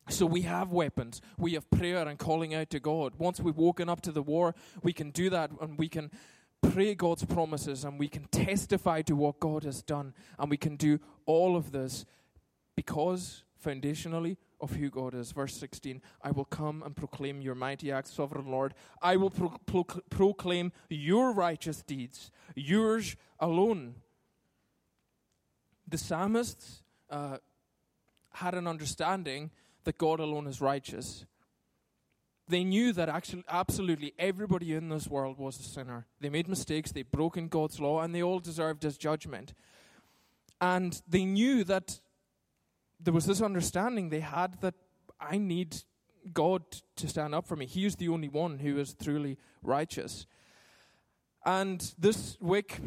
So 0.09 0.25
we 0.25 0.41
have 0.41 0.71
weapons. 0.71 1.21
We 1.37 1.53
have 1.53 1.69
prayer 1.69 2.07
and 2.07 2.17
calling 2.17 2.55
out 2.55 2.69
to 2.71 2.79
God. 2.79 3.13
Once 3.17 3.39
we've 3.39 3.55
woken 3.55 3.89
up 3.89 4.01
to 4.01 4.11
the 4.11 4.23
war, 4.23 4.55
we 4.81 4.93
can 4.93 5.11
do 5.11 5.29
that 5.29 5.51
and 5.61 5.77
we 5.77 5.87
can 5.87 6.09
pray 6.61 6.95
God's 6.95 7.25
promises 7.25 7.83
and 7.83 7.99
we 7.99 8.07
can 8.07 8.23
testify 8.25 9.01
to 9.03 9.15
what 9.15 9.39
God 9.39 9.63
has 9.63 9.81
done. 9.81 10.13
And 10.37 10.49
we 10.49 10.57
can 10.57 10.77
do 10.77 10.99
all 11.25 11.55
of 11.55 11.71
this 11.71 12.05
because, 12.75 13.43
foundationally, 13.63 14.37
of 14.61 14.71
who 14.71 14.89
God 14.89 15.13
is. 15.13 15.31
Verse 15.31 15.55
16 15.55 16.01
I 16.21 16.31
will 16.31 16.45
come 16.45 16.83
and 16.83 16.95
proclaim 16.95 17.41
your 17.41 17.55
mighty 17.55 17.91
acts, 17.91 18.11
sovereign 18.13 18.47
Lord. 18.47 18.73
I 19.01 19.17
will 19.17 19.29
pro- 19.29 19.57
pro- 19.65 20.01
proclaim 20.09 20.71
your 20.89 21.31
righteous 21.31 21.81
deeds, 21.81 22.31
yours 22.55 23.15
alone. 23.39 23.95
The 25.87 25.97
psalmists 25.97 26.83
uh, 27.09 27.37
had 28.33 28.53
an 28.53 28.67
understanding 28.67 29.51
that 29.85 29.97
God 29.97 30.19
alone 30.19 30.47
is 30.47 30.61
righteous. 30.61 31.25
They 32.47 32.63
knew 32.63 32.93
that 32.93 33.09
actually, 33.09 33.43
absolutely 33.47 34.13
everybody 34.17 34.73
in 34.73 34.89
this 34.89 35.07
world 35.07 35.37
was 35.37 35.59
a 35.59 35.63
sinner. 35.63 36.07
They 36.19 36.29
made 36.29 36.47
mistakes, 36.47 36.91
they'd 36.91 37.11
broken 37.11 37.47
God's 37.47 37.79
law, 37.79 38.01
and 38.01 38.13
they 38.13 38.23
all 38.23 38.39
deserved 38.39 38.83
his 38.83 38.97
judgment. 38.97 39.53
And 40.59 41.01
they 41.07 41.25
knew 41.25 41.63
that 41.65 41.99
there 42.99 43.13
was 43.13 43.25
this 43.25 43.41
understanding 43.41 44.09
they 44.09 44.19
had 44.19 44.59
that 44.61 44.75
I 45.19 45.37
need 45.37 45.77
God 46.33 46.63
to 46.97 47.07
stand 47.07 47.33
up 47.33 47.47
for 47.47 47.55
me. 47.55 47.65
He 47.65 47.85
is 47.85 47.95
the 47.95 48.09
only 48.09 48.29
one 48.29 48.59
who 48.59 48.77
is 48.77 48.93
truly 48.93 49.37
righteous. 49.63 50.25
And 51.45 51.93
this 51.97 52.37
week, 52.41 52.79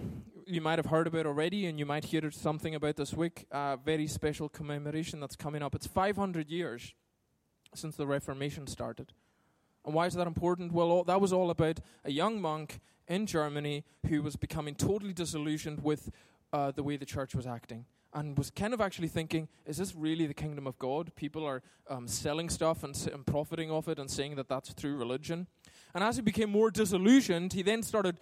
you 0.47 0.61
might 0.61 0.79
have 0.79 0.87
heard 0.87 1.07
about 1.07 1.27
already, 1.27 1.67
and 1.67 1.79
you 1.79 1.87
might 1.87 2.05
hear 2.05 2.31
something 2.31 2.75
about 2.75 2.97
this 2.97 3.15
week, 3.15 3.47
a 3.51 3.79
very 3.83 4.07
special 4.07 4.49
commemoration 4.49 5.21
that's 5.21 5.37
coming 5.37 5.63
up. 5.63 5.75
It's 5.75 5.87
500 5.87 6.51
years 6.51 6.95
since 7.75 7.97
the 7.97 8.07
Reformation 8.07 8.67
started. 8.67 9.13
And 9.85 9.95
why 9.95 10.07
is 10.07 10.15
that 10.15 10.27
important? 10.27 10.73
Well, 10.73 10.91
all, 10.91 11.05
that 11.05 11.21
was 11.21 11.33
all 11.33 11.51
about 11.51 11.81
a 12.05 12.11
young 12.11 12.41
monk 12.41 12.81
in 13.09 13.27
Germany 13.27 13.85
who 14.07 14.23
was 14.23 14.37
becoming 14.37 14.75
totally 14.75 15.13
disillusioned 15.15 15.83
with 15.83 16.11
uh, 16.53 16.71
the 16.71 16.83
way 16.83 16.97
the 16.97 17.07
church 17.07 17.35
was 17.35 17.47
acting 17.47 17.87
and 18.15 18.37
was 18.37 18.51
kind 18.51 18.75
of 18.75 18.81
actually 18.81 19.09
thinking, 19.09 19.49
is 19.65 19.79
this 19.79 19.95
really 19.95 20.27
the 20.27 20.35
kingdom 20.35 20.67
of 20.67 20.79
God? 20.79 21.15
People 21.17 21.45
are 21.45 21.63
um, 21.89 22.07
selling 22.07 22.51
stuff 22.51 22.85
and, 22.85 22.97
and 23.13 23.27
profiting 23.27 23.71
off 23.71 23.89
it 23.89 23.99
and 23.99 24.11
saying 24.11 24.37
that 24.37 24.49
that's 24.49 24.73
through 24.73 24.97
religion. 24.97 25.47
And 25.95 26.05
as 26.05 26.17
he 26.17 26.23
became 26.23 26.51
more 26.51 26.71
disillusioned, 26.71 27.53
he 27.53 27.63
then 27.63 27.83
started, 27.83 28.19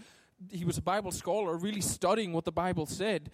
he 0.51 0.65
was 0.65 0.79
a 0.79 0.83
Bible 0.83 1.11
scholar, 1.11 1.57
really 1.57 1.81
studying 1.81 2.33
what 2.33 2.45
the 2.45 2.53
Bible 2.53 2.87
said 2.87 3.31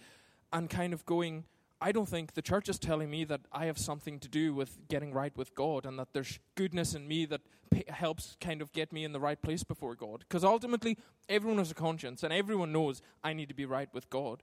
and 0.51 0.69
kind 0.69 0.93
of 0.93 1.05
going, 1.05 1.43
I 1.79 1.91
don't 1.91 2.07
think 2.07 2.33
the 2.33 2.41
church 2.41 2.69
is 2.69 2.79
telling 2.79 3.09
me 3.09 3.23
that 3.25 3.41
I 3.51 3.65
have 3.65 3.77
something 3.77 4.19
to 4.19 4.27
do 4.27 4.53
with 4.53 4.87
getting 4.87 5.13
right 5.13 5.35
with 5.37 5.53
God 5.53 5.85
and 5.85 5.99
that 5.99 6.07
there's 6.11 6.39
goodness 6.55 6.95
in 6.95 7.07
me 7.07 7.25
that 7.25 7.41
p- 7.69 7.83
helps 7.87 8.35
kind 8.41 8.63
of 8.63 8.73
get 8.73 8.91
me 8.91 9.03
in 9.03 9.11
the 9.11 9.19
right 9.19 9.39
place 9.39 9.63
before 9.63 9.93
God. 9.93 10.25
Because 10.27 10.43
ultimately, 10.43 10.97
everyone 11.29 11.59
has 11.59 11.69
a 11.69 11.75
conscience 11.75 12.23
and 12.23 12.33
everyone 12.33 12.71
knows 12.71 13.03
I 13.23 13.33
need 13.33 13.49
to 13.49 13.53
be 13.53 13.65
right 13.65 13.89
with 13.93 14.09
God. 14.09 14.41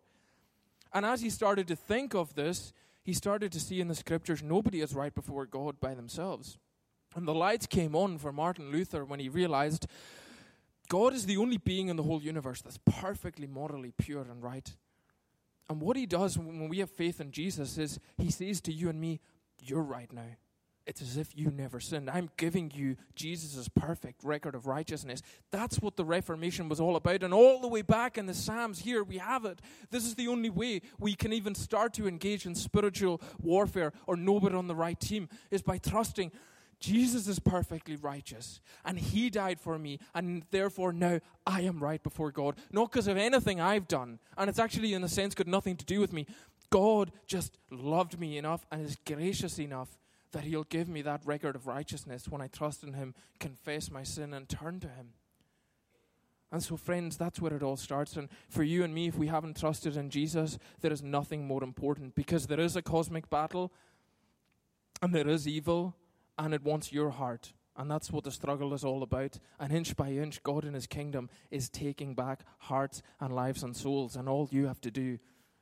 And 0.94 1.04
as 1.04 1.20
he 1.20 1.28
started 1.28 1.66
to 1.68 1.76
think 1.76 2.14
of 2.14 2.34
this, 2.34 2.72
he 3.02 3.12
started 3.12 3.52
to 3.52 3.60
see 3.60 3.80
in 3.80 3.88
the 3.88 3.94
scriptures 3.94 4.42
nobody 4.42 4.80
is 4.80 4.94
right 4.94 5.14
before 5.14 5.44
God 5.44 5.80
by 5.80 5.94
themselves. 5.94 6.56
And 7.14 7.28
the 7.28 7.34
lights 7.34 7.66
came 7.66 7.94
on 7.94 8.18
for 8.18 8.32
Martin 8.32 8.70
Luther 8.70 9.04
when 9.04 9.20
he 9.20 9.28
realized 9.28 9.86
God 10.88 11.12
is 11.12 11.26
the 11.26 11.36
only 11.36 11.58
being 11.58 11.88
in 11.88 11.96
the 11.96 12.02
whole 12.02 12.22
universe 12.22 12.62
that's 12.62 12.78
perfectly 12.78 13.46
morally 13.46 13.92
pure 13.96 14.22
and 14.22 14.42
right. 14.42 14.72
And 15.68 15.80
what 15.80 15.96
he 15.96 16.06
does 16.06 16.38
when 16.38 16.68
we 16.68 16.78
have 16.78 16.90
faith 16.90 17.20
in 17.20 17.30
Jesus 17.30 17.78
is 17.78 17.98
he 18.16 18.30
says 18.30 18.60
to 18.62 18.72
you 18.72 18.88
and 18.88 19.00
me, 19.00 19.20
You're 19.60 19.82
right 19.82 20.12
now. 20.12 20.36
It's 20.86 21.00
as 21.00 21.16
if 21.16 21.36
you 21.36 21.50
never 21.50 21.80
sinned. 21.80 22.10
I'm 22.10 22.30
giving 22.36 22.70
you 22.74 22.96
Jesus' 23.14 23.68
perfect 23.68 24.22
record 24.22 24.54
of 24.54 24.66
righteousness. 24.66 25.22
That's 25.50 25.80
what 25.80 25.96
the 25.96 26.04
Reformation 26.04 26.68
was 26.68 26.78
all 26.80 26.96
about. 26.96 27.22
And 27.22 27.32
all 27.32 27.60
the 27.60 27.68
way 27.68 27.80
back 27.80 28.18
in 28.18 28.26
the 28.26 28.34
Psalms, 28.34 28.80
here 28.80 29.02
we 29.02 29.16
have 29.16 29.46
it. 29.46 29.60
This 29.90 30.04
is 30.04 30.14
the 30.14 30.28
only 30.28 30.50
way 30.50 30.82
we 30.98 31.14
can 31.14 31.32
even 31.32 31.54
start 31.54 31.94
to 31.94 32.06
engage 32.06 32.44
in 32.44 32.54
spiritual 32.54 33.22
warfare 33.40 33.92
or 34.06 34.16
know 34.16 34.34
we're 34.34 34.54
on 34.54 34.68
the 34.68 34.74
right 34.74 35.00
team, 35.00 35.28
is 35.50 35.62
by 35.62 35.78
trusting 35.78 36.30
Jesus 36.80 37.28
is 37.28 37.38
perfectly 37.38 37.96
righteous, 37.96 38.60
and 38.84 38.98
He 38.98 39.30
died 39.30 39.58
for 39.58 39.78
me, 39.78 40.00
and 40.14 40.42
therefore 40.50 40.92
now 40.92 41.20
I 41.46 41.62
am 41.62 41.82
right 41.82 42.02
before 42.02 42.30
God. 42.30 42.56
Not 42.72 42.90
because 42.90 43.06
of 43.06 43.16
anything 43.16 43.58
I've 43.58 43.88
done, 43.88 44.18
and 44.36 44.50
it's 44.50 44.58
actually, 44.58 44.92
in 44.92 45.02
a 45.02 45.08
sense, 45.08 45.34
got 45.34 45.46
nothing 45.46 45.76
to 45.76 45.84
do 45.86 45.98
with 46.00 46.12
me. 46.12 46.26
God 46.68 47.10
just 47.26 47.56
loved 47.70 48.18
me 48.18 48.36
enough 48.36 48.66
and 48.70 48.84
is 48.84 48.98
gracious 49.06 49.58
enough 49.58 49.96
that 50.34 50.44
He'll 50.44 50.64
give 50.64 50.88
me 50.88 51.00
that 51.02 51.24
record 51.24 51.56
of 51.56 51.66
righteousness 51.66 52.28
when 52.28 52.42
I 52.42 52.48
trust 52.48 52.82
in 52.82 52.92
Him, 52.92 53.14
confess 53.40 53.90
my 53.90 54.02
sin, 54.02 54.34
and 54.34 54.48
turn 54.48 54.80
to 54.80 54.88
Him. 54.88 55.14
And 56.52 56.62
so, 56.62 56.76
friends, 56.76 57.16
that's 57.16 57.40
where 57.40 57.54
it 57.54 57.62
all 57.62 57.76
starts. 57.76 58.16
And 58.16 58.28
for 58.48 58.62
you 58.62 58.84
and 58.84 58.94
me, 58.94 59.08
if 59.08 59.16
we 59.16 59.28
haven't 59.28 59.58
trusted 59.58 59.96
in 59.96 60.10
Jesus, 60.10 60.58
there 60.82 60.92
is 60.92 61.02
nothing 61.02 61.46
more 61.46 61.64
important 61.64 62.14
because 62.14 62.46
there 62.46 62.60
is 62.60 62.76
a 62.76 62.82
cosmic 62.82 63.28
battle 63.30 63.72
and 65.02 65.12
there 65.14 65.26
is 65.26 65.48
evil 65.48 65.96
and 66.38 66.54
it 66.54 66.62
wants 66.62 66.92
your 66.92 67.10
heart. 67.10 67.52
And 67.76 67.90
that's 67.90 68.12
what 68.12 68.22
the 68.22 68.30
struggle 68.30 68.72
is 68.72 68.84
all 68.84 69.02
about. 69.02 69.38
And 69.58 69.72
inch 69.72 69.96
by 69.96 70.10
inch, 70.10 70.42
God 70.44 70.64
in 70.64 70.74
His 70.74 70.86
kingdom 70.86 71.28
is 71.50 71.68
taking 71.68 72.14
back 72.14 72.44
hearts 72.58 73.02
and 73.20 73.34
lives 73.34 73.64
and 73.64 73.76
souls. 73.76 74.14
And 74.14 74.28
all 74.28 74.48
you 74.52 74.66
have 74.66 74.80
to 74.82 74.90
do 74.92 75.18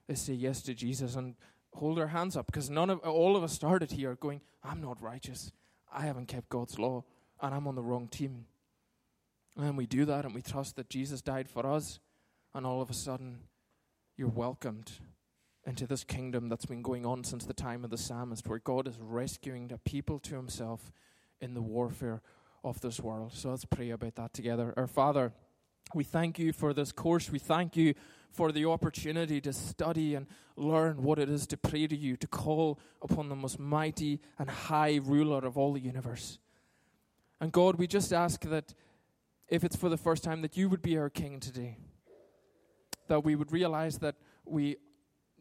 is 0.08 0.20
say 0.20 0.34
yes 0.34 0.60
to 0.62 0.74
Jesus 0.74 1.16
and 1.16 1.36
hold 1.74 1.98
our 1.98 2.08
hands 2.08 2.36
up 2.36 2.46
because 2.46 2.68
none 2.70 2.90
of 2.90 2.98
all 3.00 3.36
of 3.36 3.42
us 3.42 3.52
started 3.52 3.92
here 3.92 4.14
going, 4.14 4.40
I'm 4.62 4.80
not 4.80 5.02
righteous. 5.02 5.52
I 5.92 6.02
haven't 6.02 6.26
kept 6.26 6.48
God's 6.48 6.78
law 6.78 7.04
and 7.40 7.54
I'm 7.54 7.66
on 7.66 7.74
the 7.74 7.82
wrong 7.82 8.08
team. 8.08 8.46
And 9.56 9.76
we 9.76 9.86
do 9.86 10.04
that 10.06 10.24
and 10.24 10.34
we 10.34 10.42
trust 10.42 10.76
that 10.76 10.88
Jesus 10.88 11.20
died 11.20 11.48
for 11.48 11.66
us, 11.66 12.00
and 12.54 12.64
all 12.64 12.80
of 12.80 12.88
a 12.88 12.94
sudden 12.94 13.40
you're 14.16 14.28
welcomed 14.28 14.92
into 15.66 15.86
this 15.86 16.04
kingdom 16.04 16.48
that's 16.48 16.64
been 16.64 16.82
going 16.82 17.04
on 17.04 17.22
since 17.22 17.44
the 17.44 17.52
time 17.52 17.84
of 17.84 17.90
the 17.90 17.98
psalmist, 17.98 18.46
where 18.46 18.58
God 18.58 18.88
is 18.88 18.98
rescuing 18.98 19.68
the 19.68 19.78
people 19.78 20.18
to 20.20 20.36
himself 20.36 20.90
in 21.40 21.54
the 21.54 21.62
warfare 21.62 22.22
of 22.64 22.80
this 22.80 23.00
world. 23.00 23.32
So 23.34 23.50
let's 23.50 23.64
pray 23.64 23.90
about 23.90 24.14
that 24.16 24.32
together. 24.32 24.72
Our 24.76 24.86
Father, 24.86 25.32
we 25.94 26.04
thank 26.04 26.38
you 26.38 26.52
for 26.52 26.72
this 26.72 26.92
course. 26.92 27.30
We 27.30 27.38
thank 27.38 27.76
you 27.76 27.94
for 28.32 28.50
the 28.50 28.64
opportunity 28.64 29.40
to 29.40 29.52
study 29.52 30.14
and 30.14 30.26
learn 30.56 31.02
what 31.02 31.18
it 31.18 31.28
is 31.28 31.46
to 31.48 31.56
pray 31.56 31.86
to 31.86 31.96
you, 31.96 32.16
to 32.16 32.26
call 32.26 32.80
upon 33.02 33.28
the 33.28 33.36
most 33.36 33.58
mighty 33.58 34.20
and 34.38 34.48
high 34.48 35.00
ruler 35.02 35.44
of 35.46 35.58
all 35.58 35.72
the 35.72 35.80
universe. 35.80 36.38
And 37.40 37.52
God, 37.52 37.76
we 37.76 37.86
just 37.86 38.12
ask 38.12 38.42
that 38.42 38.74
if 39.48 39.64
it's 39.64 39.76
for 39.76 39.88
the 39.88 39.96
first 39.96 40.24
time, 40.24 40.42
that 40.42 40.56
you 40.56 40.68
would 40.68 40.82
be 40.82 40.96
our 40.96 41.10
king 41.10 41.40
today. 41.40 41.76
That 43.08 43.24
we 43.24 43.34
would 43.34 43.52
realize 43.52 43.98
that 43.98 44.14
we 44.44 44.76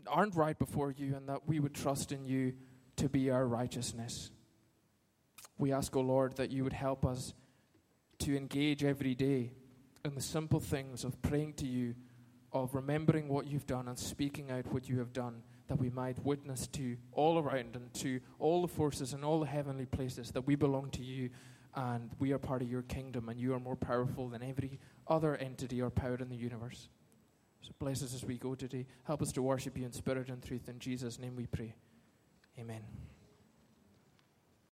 aren't 0.07 0.35
right 0.35 0.57
before 0.57 0.91
you 0.91 1.15
and 1.15 1.29
that 1.29 1.47
we 1.47 1.59
would 1.59 1.73
trust 1.73 2.11
in 2.11 2.25
you 2.25 2.53
to 2.97 3.07
be 3.07 3.29
our 3.29 3.45
righteousness. 3.47 4.31
We 5.57 5.71
ask, 5.71 5.95
O 5.95 5.99
oh 5.99 6.03
Lord, 6.03 6.37
that 6.37 6.51
you 6.51 6.63
would 6.63 6.73
help 6.73 7.05
us 7.05 7.33
to 8.19 8.35
engage 8.35 8.83
every 8.83 9.15
day 9.15 9.53
in 10.03 10.15
the 10.15 10.21
simple 10.21 10.59
things 10.59 11.03
of 11.03 11.21
praying 11.21 11.53
to 11.53 11.67
you 11.67 11.95
of 12.53 12.75
remembering 12.75 13.27
what 13.27 13.47
you've 13.47 13.67
done 13.67 13.87
and 13.87 13.97
speaking 13.97 14.51
out 14.51 14.71
what 14.73 14.89
you 14.89 14.99
have 14.99 15.13
done, 15.13 15.41
that 15.67 15.79
we 15.79 15.89
might 15.89 16.23
witness 16.25 16.67
to 16.67 16.97
all 17.13 17.39
around 17.39 17.75
and 17.75 17.93
to 17.93 18.19
all 18.39 18.61
the 18.61 18.67
forces 18.67 19.13
and 19.13 19.23
all 19.23 19.39
the 19.39 19.45
heavenly 19.45 19.85
places 19.85 20.31
that 20.31 20.45
we 20.45 20.55
belong 20.55 20.89
to 20.89 21.01
you 21.01 21.29
and 21.75 22.11
we 22.19 22.33
are 22.33 22.37
part 22.37 22.61
of 22.61 22.69
your 22.69 22.81
kingdom 22.81 23.29
and 23.29 23.39
you 23.39 23.53
are 23.53 23.59
more 23.59 23.77
powerful 23.77 24.27
than 24.27 24.43
every 24.43 24.79
other 25.07 25.35
entity 25.37 25.81
or 25.81 25.89
power 25.89 26.15
in 26.15 26.29
the 26.29 26.35
universe. 26.35 26.89
So 27.61 27.71
bless 27.79 28.03
us 28.03 28.13
as 28.13 28.25
we 28.25 28.37
go 28.37 28.55
today. 28.55 28.87
Help 29.03 29.21
us 29.21 29.31
to 29.33 29.41
worship 29.41 29.77
you 29.77 29.85
in 29.85 29.91
spirit 29.91 30.29
and 30.29 30.43
truth. 30.43 30.67
In 30.67 30.79
Jesus' 30.79 31.19
name 31.19 31.35
we 31.35 31.45
pray. 31.45 31.75
Amen. 32.59 32.81